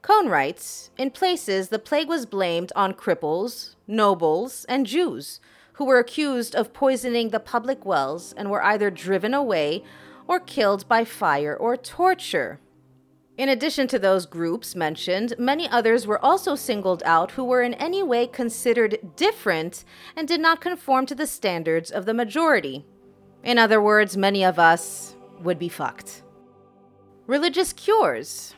Kohn 0.08 0.30
writes 0.30 0.90
In 0.98 1.12
places, 1.12 1.68
the 1.68 1.80
plague 1.80 2.08
was 2.08 2.26
blamed 2.26 2.72
on 2.78 2.94
cripples, 2.94 3.76
nobles, 3.88 4.66
and 4.70 4.86
Jews, 4.86 5.42
who 5.74 5.84
were 5.84 6.00
accused 6.00 6.56
of 6.56 6.72
poisoning 6.72 7.30
the 7.30 7.42
public 7.42 7.86
wells 7.86 8.32
and 8.38 8.50
were 8.50 8.64
either 8.64 8.90
driven 8.90 9.34
away 9.34 9.84
or 10.26 10.40
killed 10.40 10.88
by 10.88 11.04
fire 11.04 11.54
or 11.54 11.76
torture. 11.76 12.62
In 13.38 13.50
addition 13.50 13.90
to 13.90 14.00
those 14.00 14.26
groups 14.26 14.78
mentioned, 14.78 15.34
many 15.38 15.68
others 15.68 16.08
were 16.08 16.24
also 16.24 16.56
singled 16.56 17.04
out 17.04 17.32
who 17.32 17.44
were 17.44 17.62
in 17.62 17.74
any 17.74 18.02
way 18.02 18.28
considered 18.28 18.98
different 19.18 19.84
and 20.16 20.26
did 20.26 20.40
not 20.40 20.62
conform 20.62 21.06
to 21.08 21.16
the 21.16 21.28
standards 21.28 21.92
of 21.92 22.06
the 22.06 22.14
majority. 22.14 22.86
In 23.44 23.58
other 23.58 23.82
words, 23.82 24.16
many 24.16 24.46
of 24.46 24.58
us 24.58 25.18
would 25.42 25.60
be 25.60 25.68
fucked. 25.68 26.24
Religious 27.28 27.74
cures. 27.74 28.56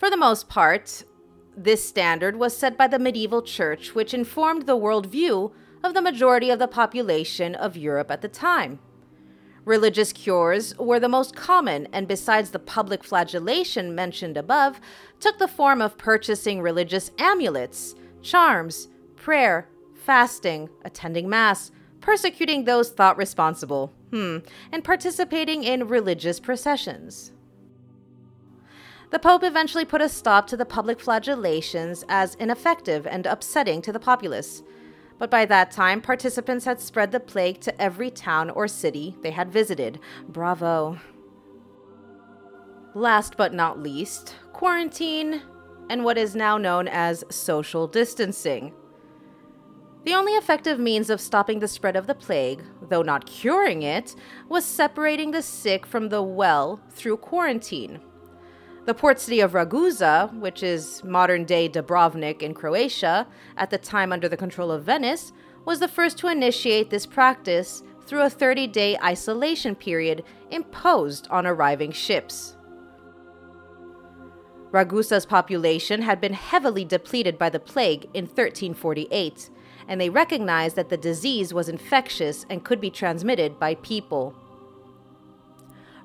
For 0.00 0.08
the 0.08 0.16
most 0.16 0.48
part, 0.48 1.04
this 1.54 1.86
standard 1.86 2.36
was 2.36 2.56
set 2.56 2.78
by 2.78 2.86
the 2.86 2.98
medieval 2.98 3.42
church, 3.42 3.94
which 3.94 4.14
informed 4.14 4.64
the 4.64 4.78
worldview 4.78 5.52
of 5.84 5.92
the 5.92 6.00
majority 6.00 6.48
of 6.48 6.58
the 6.58 6.68
population 6.68 7.54
of 7.54 7.76
Europe 7.76 8.10
at 8.10 8.22
the 8.22 8.28
time. 8.28 8.78
Religious 9.66 10.14
cures 10.14 10.74
were 10.78 10.98
the 10.98 11.06
most 11.06 11.36
common, 11.36 11.86
and 11.92 12.08
besides 12.08 12.50
the 12.50 12.58
public 12.58 13.04
flagellation 13.04 13.94
mentioned 13.94 14.38
above, 14.38 14.80
took 15.20 15.36
the 15.36 15.46
form 15.46 15.82
of 15.82 15.98
purchasing 15.98 16.62
religious 16.62 17.10
amulets, 17.18 17.94
charms, 18.22 18.88
prayer, 19.16 19.68
fasting, 19.92 20.70
attending 20.82 21.28
Mass, 21.28 21.72
persecuting 22.00 22.64
those 22.64 22.88
thought 22.88 23.18
responsible, 23.18 23.92
hmm, 24.08 24.38
and 24.72 24.82
participating 24.82 25.62
in 25.62 25.88
religious 25.88 26.40
processions. 26.40 27.32
The 29.10 29.18
Pope 29.18 29.42
eventually 29.42 29.84
put 29.84 30.00
a 30.00 30.08
stop 30.08 30.46
to 30.48 30.56
the 30.56 30.64
public 30.64 30.98
flagellations 30.98 32.04
as 32.08 32.36
ineffective 32.36 33.06
and 33.06 33.26
upsetting 33.26 33.82
to 33.82 33.92
the 33.92 34.00
populace 34.00 34.62
but 35.20 35.30
by 35.30 35.44
that 35.44 35.70
time, 35.70 36.00
participants 36.00 36.64
had 36.64 36.80
spread 36.80 37.12
the 37.12 37.20
plague 37.20 37.60
to 37.60 37.80
every 37.80 38.10
town 38.10 38.48
or 38.48 38.66
city 38.66 39.16
they 39.20 39.32
had 39.32 39.52
visited. 39.52 40.00
Bravo. 40.26 40.98
Last 42.94 43.36
but 43.36 43.52
not 43.52 43.78
least, 43.78 44.34
quarantine 44.54 45.42
and 45.90 46.04
what 46.04 46.16
is 46.16 46.34
now 46.34 46.56
known 46.56 46.88
as 46.88 47.22
social 47.28 47.86
distancing. 47.86 48.72
The 50.04 50.14
only 50.14 50.32
effective 50.32 50.80
means 50.80 51.10
of 51.10 51.20
stopping 51.20 51.58
the 51.58 51.68
spread 51.68 51.96
of 51.96 52.06
the 52.06 52.14
plague, 52.14 52.62
though 52.88 53.02
not 53.02 53.26
curing 53.26 53.82
it, 53.82 54.16
was 54.48 54.64
separating 54.64 55.32
the 55.32 55.42
sick 55.42 55.84
from 55.84 56.08
the 56.08 56.22
well 56.22 56.80
through 56.88 57.18
quarantine. 57.18 58.00
The 58.90 58.94
port 58.94 59.20
city 59.20 59.38
of 59.38 59.52
Ragusa, 59.52 60.34
which 60.40 60.64
is 60.64 61.04
modern 61.04 61.44
day 61.44 61.68
Dubrovnik 61.68 62.42
in 62.42 62.54
Croatia, 62.54 63.28
at 63.56 63.70
the 63.70 63.78
time 63.78 64.12
under 64.12 64.28
the 64.28 64.36
control 64.36 64.72
of 64.72 64.82
Venice, 64.82 65.32
was 65.64 65.78
the 65.78 65.86
first 65.86 66.18
to 66.18 66.26
initiate 66.26 66.90
this 66.90 67.06
practice 67.06 67.84
through 68.04 68.22
a 68.22 68.28
30 68.28 68.66
day 68.66 68.98
isolation 68.98 69.76
period 69.76 70.24
imposed 70.50 71.28
on 71.30 71.46
arriving 71.46 71.92
ships. 71.92 72.56
Ragusa's 74.72 75.24
population 75.24 76.02
had 76.02 76.20
been 76.20 76.34
heavily 76.34 76.84
depleted 76.84 77.38
by 77.38 77.48
the 77.48 77.60
plague 77.60 78.08
in 78.12 78.24
1348, 78.24 79.50
and 79.86 80.00
they 80.00 80.10
recognized 80.10 80.74
that 80.74 80.88
the 80.88 80.96
disease 80.96 81.54
was 81.54 81.68
infectious 81.68 82.44
and 82.50 82.64
could 82.64 82.80
be 82.80 82.90
transmitted 82.90 83.56
by 83.60 83.76
people. 83.76 84.34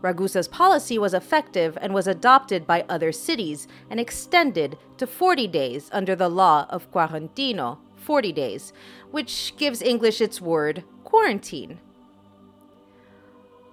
Ragusa's 0.05 0.47
policy 0.47 0.99
was 0.99 1.15
effective 1.15 1.77
and 1.81 1.91
was 1.91 2.05
adopted 2.05 2.67
by 2.67 2.85
other 2.87 3.11
cities 3.11 3.67
and 3.89 3.99
extended 3.99 4.77
to 4.97 5.07
40 5.07 5.47
days 5.47 5.89
under 5.91 6.15
the 6.15 6.29
law 6.29 6.67
of 6.69 6.91
Quarantino, 6.91 7.79
40 7.95 8.31
days, 8.31 8.71
which 9.09 9.53
gives 9.57 9.81
English 9.81 10.21
its 10.21 10.39
word 10.39 10.83
quarantine. 11.03 11.79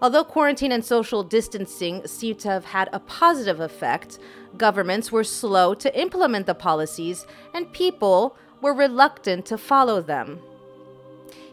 Although 0.00 0.24
quarantine 0.24 0.72
and 0.72 0.84
social 0.84 1.22
distancing 1.22 2.06
seem 2.06 2.36
to 2.36 2.48
have 2.48 2.64
had 2.64 2.88
a 2.92 2.98
positive 2.98 3.60
effect, 3.60 4.18
governments 4.56 5.12
were 5.12 5.24
slow 5.24 5.74
to 5.74 6.00
implement 6.00 6.46
the 6.46 6.54
policies 6.54 7.26
and 7.52 7.72
people 7.74 8.36
were 8.62 8.72
reluctant 8.72 9.44
to 9.46 9.58
follow 9.58 10.00
them. 10.00 10.40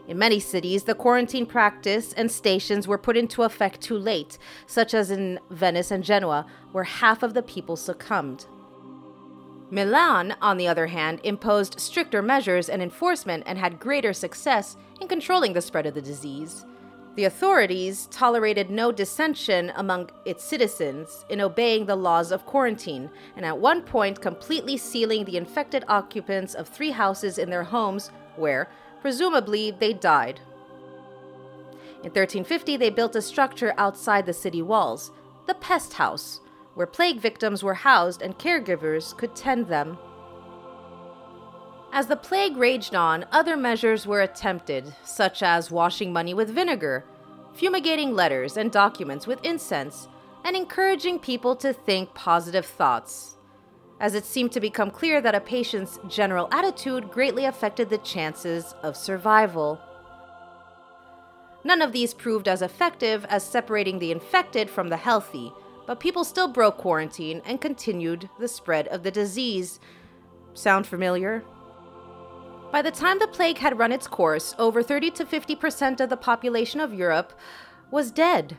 In 0.10 0.18
many 0.18 0.40
cities, 0.40 0.86
the 0.86 0.96
quarantine 0.96 1.46
practice 1.46 2.14
and 2.14 2.32
stations 2.32 2.88
were 2.88 2.98
put 2.98 3.16
into 3.16 3.44
effect 3.44 3.80
too 3.80 3.96
late, 3.96 4.40
such 4.66 4.96
as 4.96 5.12
in 5.12 5.40
Venice 5.52 5.92
and 5.92 6.04
Genoa, 6.04 6.48
where 6.72 6.84
half 6.84 7.22
of 7.22 7.36
the 7.36 7.44
people 7.44 7.76
succumbed. 7.76 8.48
Milan, 9.70 10.36
on 10.42 10.58
the 10.58 10.68
other 10.68 10.88
hand, 10.88 11.20
imposed 11.24 11.80
stricter 11.80 12.24
measures 12.24 12.70
and 12.70 12.82
enforcement 12.82 13.44
and 13.46 13.60
had 13.60 13.80
greater 13.80 14.12
success 14.12 14.76
in 15.00 15.08
controlling 15.08 15.54
the 15.54 15.62
spread 15.62 15.86
of 15.86 15.94
the 15.94 16.02
disease. 16.02 16.66
The 17.16 17.26
authorities 17.26 18.08
tolerated 18.10 18.72
no 18.72 18.92
dissension 18.92 19.72
among 19.76 20.10
its 20.26 20.44
citizens 20.44 21.24
in 21.30 21.40
obeying 21.40 21.86
the 21.86 21.96
laws 21.96 22.32
of 22.32 22.48
quarantine, 22.48 23.12
and 23.36 23.46
at 23.46 23.60
one 23.60 23.84
point 23.84 24.22
completely 24.22 24.76
sealing 24.76 25.26
the 25.26 25.38
infected 25.38 25.84
occupants 25.88 26.56
of 26.56 26.68
three 26.68 26.92
houses 26.92 27.38
in 27.38 27.52
their 27.52 27.66
homes, 27.66 28.10
where, 28.38 28.70
presumably, 29.02 29.72
they 29.72 29.94
died. 29.94 30.40
In 32.02 32.12
1350, 32.12 32.78
they 32.78 32.90
built 32.90 33.16
a 33.16 33.22
structure 33.22 33.74
outside 33.78 34.26
the 34.26 34.34
city 34.34 34.62
walls, 34.62 35.12
the 35.48 35.54
pest 35.56 35.94
house, 35.94 36.40
where 36.76 36.88
plague 36.88 37.20
victims 37.20 37.62
were 37.64 37.74
housed 37.74 38.22
and 38.22 38.38
caregivers 38.38 39.16
could 39.18 39.36
tend 39.36 39.68
them. 39.68 39.98
As 41.92 42.08
the 42.08 42.16
plague 42.16 42.56
raged 42.56 42.96
on, 42.96 43.26
other 43.32 43.58
measures 43.58 44.06
were 44.06 44.22
attempted, 44.22 44.96
such 45.04 45.44
as 45.44 45.72
washing 45.72 46.14
money 46.14 46.34
with 46.34 46.50
vinegar, 46.50 47.04
fumigating 47.54 48.14
letters 48.14 48.56
and 48.56 48.72
documents 48.72 49.28
with 49.28 49.44
incense, 49.44 50.08
and 50.46 50.56
encouraging 50.56 51.20
people 51.20 51.56
to 51.58 51.74
think 51.74 52.14
positive 52.14 52.66
thoughts, 52.66 53.36
as 54.00 54.16
it 54.16 54.26
seemed 54.26 54.52
to 54.54 54.60
become 54.60 54.92
clear 54.92 55.22
that 55.22 55.36
a 55.36 55.42
patient's 55.42 56.00
general 56.08 56.48
attitude 56.52 57.12
greatly 57.12 57.46
affected 57.46 57.90
the 57.90 57.98
chances 58.00 58.74
of 58.82 58.96
survival. 58.96 59.80
None 61.64 61.82
of 61.82 61.92
these 61.92 62.14
proved 62.14 62.48
as 62.48 62.62
effective 62.62 63.26
as 63.26 63.44
separating 63.44 64.00
the 64.00 64.12
infected 64.12 64.70
from 64.70 64.90
the 64.90 64.98
healthy, 64.98 65.52
but 65.86 66.00
people 66.00 66.24
still 66.24 66.48
broke 66.48 66.78
quarantine 66.78 67.42
and 67.46 67.60
continued 67.60 68.30
the 68.40 68.48
spread 68.48 68.88
of 68.88 69.04
the 69.04 69.12
disease. 69.12 69.80
Sound 70.54 70.88
familiar? 70.88 71.44
By 72.72 72.82
the 72.82 72.92
time 72.92 73.20
the 73.20 73.28
plague 73.28 73.58
had 73.58 73.80
run 73.80 73.92
its 73.92 74.08
course, 74.08 74.56
over 74.60 74.84
30 74.84 75.12
to 75.12 75.26
50% 75.26 76.00
of 76.00 76.10
the 76.10 76.18
population 76.18 76.80
of 76.80 76.94
Europe 76.94 77.34
was 77.92 78.12
dead. 78.12 78.58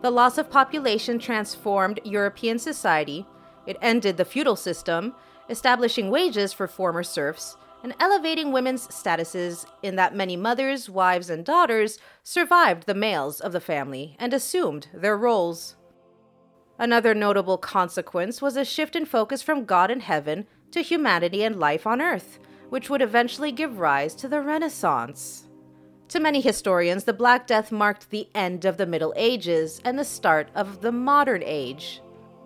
The 0.00 0.10
loss 0.10 0.38
of 0.38 0.50
population 0.50 1.18
transformed 1.18 2.00
European 2.04 2.58
society. 2.58 3.26
It 3.68 3.76
ended 3.80 4.16
the 4.16 4.24
feudal 4.24 4.56
system, 4.56 5.14
establishing 5.48 6.10
wages 6.10 6.52
for 6.52 6.66
former 6.66 7.04
serfs, 7.04 7.56
and 7.84 7.94
elevating 8.00 8.50
women's 8.50 8.88
statuses 8.88 9.64
in 9.84 9.94
that 9.94 10.16
many 10.16 10.36
mothers, 10.36 10.90
wives, 10.90 11.30
and 11.30 11.44
daughters 11.44 12.00
survived 12.24 12.86
the 12.86 12.94
males 12.94 13.40
of 13.40 13.52
the 13.52 13.60
family 13.60 14.16
and 14.18 14.34
assumed 14.34 14.88
their 14.92 15.16
roles. 15.16 15.76
Another 16.80 17.14
notable 17.14 17.58
consequence 17.58 18.42
was 18.42 18.56
a 18.56 18.64
shift 18.64 18.96
in 18.96 19.04
focus 19.04 19.42
from 19.42 19.64
God 19.64 19.92
and 19.92 20.02
heaven 20.02 20.46
to 20.72 20.80
humanity 20.80 21.44
and 21.44 21.60
life 21.60 21.86
on 21.86 22.00
earth 22.00 22.40
which 22.70 22.90
would 22.90 23.02
eventually 23.02 23.52
give 23.52 23.78
rise 23.78 24.14
to 24.16 24.28
the 24.28 24.40
Renaissance. 24.40 25.48
To 26.08 26.20
many 26.20 26.40
historians, 26.40 27.04
the 27.04 27.12
Black 27.12 27.46
Death 27.46 27.70
marked 27.70 28.10
the 28.10 28.28
end 28.34 28.64
of 28.64 28.76
the 28.76 28.86
Middle 28.86 29.12
Ages 29.16 29.80
and 29.84 29.98
the 29.98 30.04
start 30.04 30.48
of 30.54 30.80
the 30.80 30.92
modern 30.92 31.42
age. 31.44 32.00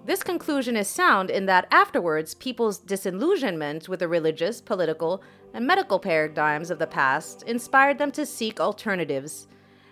This 0.04 0.24
conclusion 0.24 0.76
is 0.76 0.88
sound 0.88 1.30
in 1.30 1.46
that 1.46 1.68
afterwards, 1.70 2.34
people's 2.34 2.78
disillusionment 2.78 3.88
with 3.88 4.00
the 4.00 4.08
religious, 4.08 4.60
political, 4.60 5.22
and 5.54 5.64
medical 5.64 6.00
paradigms 6.00 6.70
of 6.70 6.80
the 6.80 6.88
past 6.88 7.44
inspired 7.44 7.98
them 7.98 8.10
to 8.12 8.26
seek 8.26 8.58
alternatives, 8.58 9.46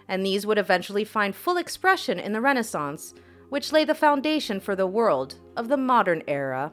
and 0.08 0.26
these 0.26 0.44
would 0.44 0.58
eventually 0.58 1.04
find 1.04 1.36
full 1.36 1.56
expression 1.56 2.18
in 2.18 2.32
the 2.32 2.40
Renaissance, 2.40 3.14
which 3.50 3.70
lay 3.70 3.84
the 3.84 3.94
foundation 3.94 4.58
for 4.58 4.74
the 4.74 4.86
world 4.86 5.36
of 5.56 5.68
the 5.68 5.76
modern 5.76 6.24
era. 6.26 6.72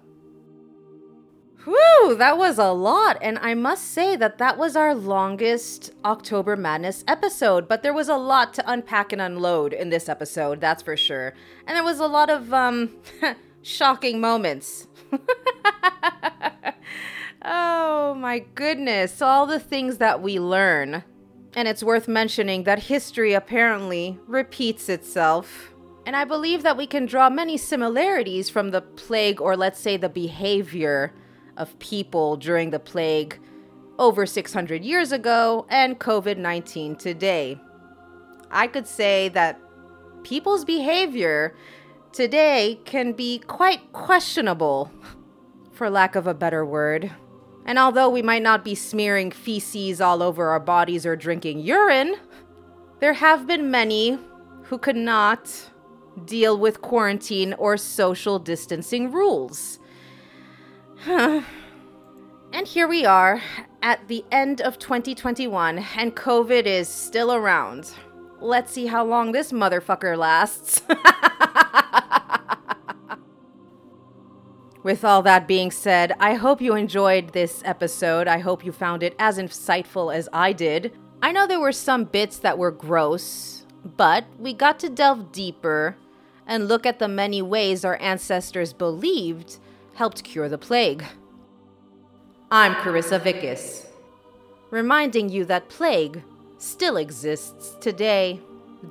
Whew, 1.67 2.15
that 2.15 2.37
was 2.37 2.57
a 2.57 2.71
lot. 2.71 3.17
And 3.21 3.37
I 3.39 3.53
must 3.53 3.91
say 3.91 4.15
that 4.15 4.37
that 4.37 4.57
was 4.57 4.77
our 4.77 4.95
longest 4.95 5.91
October 6.05 6.55
Madness 6.55 7.03
episode, 7.09 7.67
but 7.67 7.83
there 7.83 7.93
was 7.93 8.07
a 8.07 8.15
lot 8.15 8.53
to 8.53 8.71
unpack 8.71 9.11
and 9.11 9.21
unload 9.21 9.73
in 9.73 9.89
this 9.89 10.07
episode, 10.07 10.61
that's 10.61 10.81
for 10.81 10.95
sure. 10.95 11.33
And 11.65 11.75
there 11.75 11.83
was 11.83 11.99
a 11.99 12.07
lot 12.07 12.29
of 12.29 12.53
um 12.53 12.95
shocking 13.61 14.21
moments. 14.21 14.87
oh 17.43 18.13
my 18.13 18.39
goodness, 18.55 19.21
all 19.21 19.45
the 19.45 19.59
things 19.59 19.97
that 19.97 20.21
we 20.21 20.39
learn. 20.39 21.03
And 21.53 21.67
it's 21.67 21.83
worth 21.83 22.07
mentioning 22.07 22.63
that 22.63 22.83
history 22.83 23.33
apparently 23.33 24.17
repeats 24.25 24.87
itself. 24.87 25.73
And 26.05 26.15
I 26.15 26.23
believe 26.23 26.63
that 26.63 26.77
we 26.77 26.87
can 26.87 27.05
draw 27.05 27.29
many 27.29 27.57
similarities 27.57 28.49
from 28.49 28.71
the 28.71 28.79
plague, 28.79 29.41
or 29.41 29.57
let's 29.57 29.81
say 29.81 29.97
the 29.97 30.07
behavior 30.07 31.11
of 31.57 31.77
people 31.79 32.37
during 32.37 32.69
the 32.69 32.79
plague 32.79 33.39
over 33.99 34.25
600 34.25 34.83
years 34.83 35.11
ago 35.11 35.65
and 35.69 35.99
COVID 35.99 36.37
19 36.37 36.95
today. 36.95 37.59
I 38.49 38.67
could 38.67 38.87
say 38.87 39.29
that 39.29 39.59
people's 40.23 40.63
behavior 40.63 41.55
today 42.13 42.79
can 42.85 43.11
be 43.11 43.39
quite 43.39 43.91
questionable, 43.91 44.91
for 45.71 45.89
lack 45.89 46.15
of 46.15 46.27
a 46.27 46.33
better 46.33 46.65
word. 46.65 47.11
And 47.65 47.77
although 47.77 48.09
we 48.09 48.21
might 48.21 48.41
not 48.41 48.63
be 48.63 48.75
smearing 48.75 49.29
feces 49.29 49.99
all 49.99 50.23
over 50.23 50.49
our 50.49 50.59
bodies 50.59 51.05
or 51.05 51.15
drinking 51.15 51.59
urine, 51.59 52.15
there 52.99 53.13
have 53.13 53.45
been 53.45 53.69
many 53.69 54.17
who 54.63 54.77
could 54.77 54.95
not 54.95 55.69
deal 56.25 56.57
with 56.57 56.81
quarantine 56.81 57.53
or 57.53 57.77
social 57.77 58.39
distancing 58.39 59.11
rules. 59.11 59.79
and 61.05 61.45
here 62.65 62.87
we 62.87 63.05
are 63.05 63.41
at 63.83 64.07
the 64.07 64.25
end 64.31 64.61
of 64.61 64.79
2021, 64.79 65.85
and 65.95 66.15
COVID 66.15 66.65
is 66.65 66.89
still 66.89 67.31
around. 67.31 67.91
Let's 68.39 68.71
see 68.71 68.87
how 68.87 69.05
long 69.05 69.31
this 69.31 69.51
motherfucker 69.51 70.17
lasts. 70.17 70.81
With 74.83 75.03
all 75.03 75.21
that 75.21 75.47
being 75.47 75.69
said, 75.69 76.13
I 76.19 76.33
hope 76.33 76.61
you 76.61 76.75
enjoyed 76.75 77.33
this 77.33 77.61
episode. 77.63 78.27
I 78.27 78.39
hope 78.39 78.65
you 78.65 78.71
found 78.71 79.03
it 79.03 79.15
as 79.19 79.37
insightful 79.37 80.15
as 80.15 80.27
I 80.33 80.51
did. 80.51 80.93
I 81.21 81.31
know 81.31 81.45
there 81.45 81.59
were 81.59 81.71
some 81.71 82.05
bits 82.05 82.39
that 82.39 82.57
were 82.57 82.71
gross, 82.71 83.65
but 83.83 84.25
we 84.39 84.53
got 84.53 84.79
to 84.79 84.89
delve 84.89 85.31
deeper 85.31 85.95
and 86.47 86.67
look 86.67 86.85
at 86.85 86.97
the 86.99 87.07
many 87.07 87.41
ways 87.41 87.85
our 87.85 88.01
ancestors 88.01 88.73
believed 88.73 89.59
helped 89.97 90.23
cure 90.23 90.47
the 90.47 90.59
plague. 90.59 91.03
I'm 92.51 92.75
Carissa 92.75 93.19
Vickis, 93.19 93.87
reminding 94.69 95.29
you 95.29 95.43
that 95.45 95.69
plague 95.69 96.21
still 96.59 96.97
exists 96.97 97.75
today. 97.81 98.39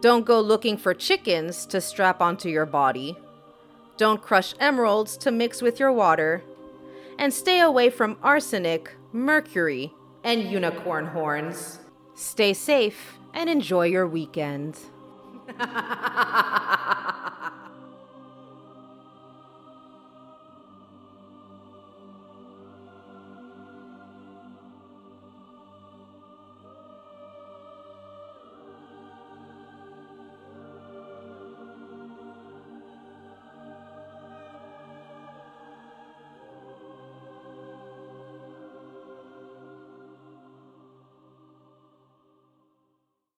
Don't 0.00 0.26
go 0.26 0.40
looking 0.40 0.76
for 0.76 0.94
chickens 0.94 1.64
to 1.66 1.80
strap 1.80 2.20
onto 2.20 2.48
your 2.48 2.66
body. 2.66 3.16
Don't 3.96 4.20
crush 4.20 4.52
emeralds 4.58 5.16
to 5.18 5.30
mix 5.30 5.62
with 5.62 5.78
your 5.78 5.92
water. 5.92 6.42
And 7.20 7.32
stay 7.32 7.60
away 7.60 7.88
from 7.88 8.18
arsenic, 8.20 8.96
mercury, 9.12 9.94
and 10.24 10.50
unicorn 10.50 11.06
horns. 11.06 11.78
Stay 12.16 12.52
safe 12.52 13.16
and 13.32 13.48
enjoy 13.48 13.86
your 13.86 14.08
weekend. 14.08 14.76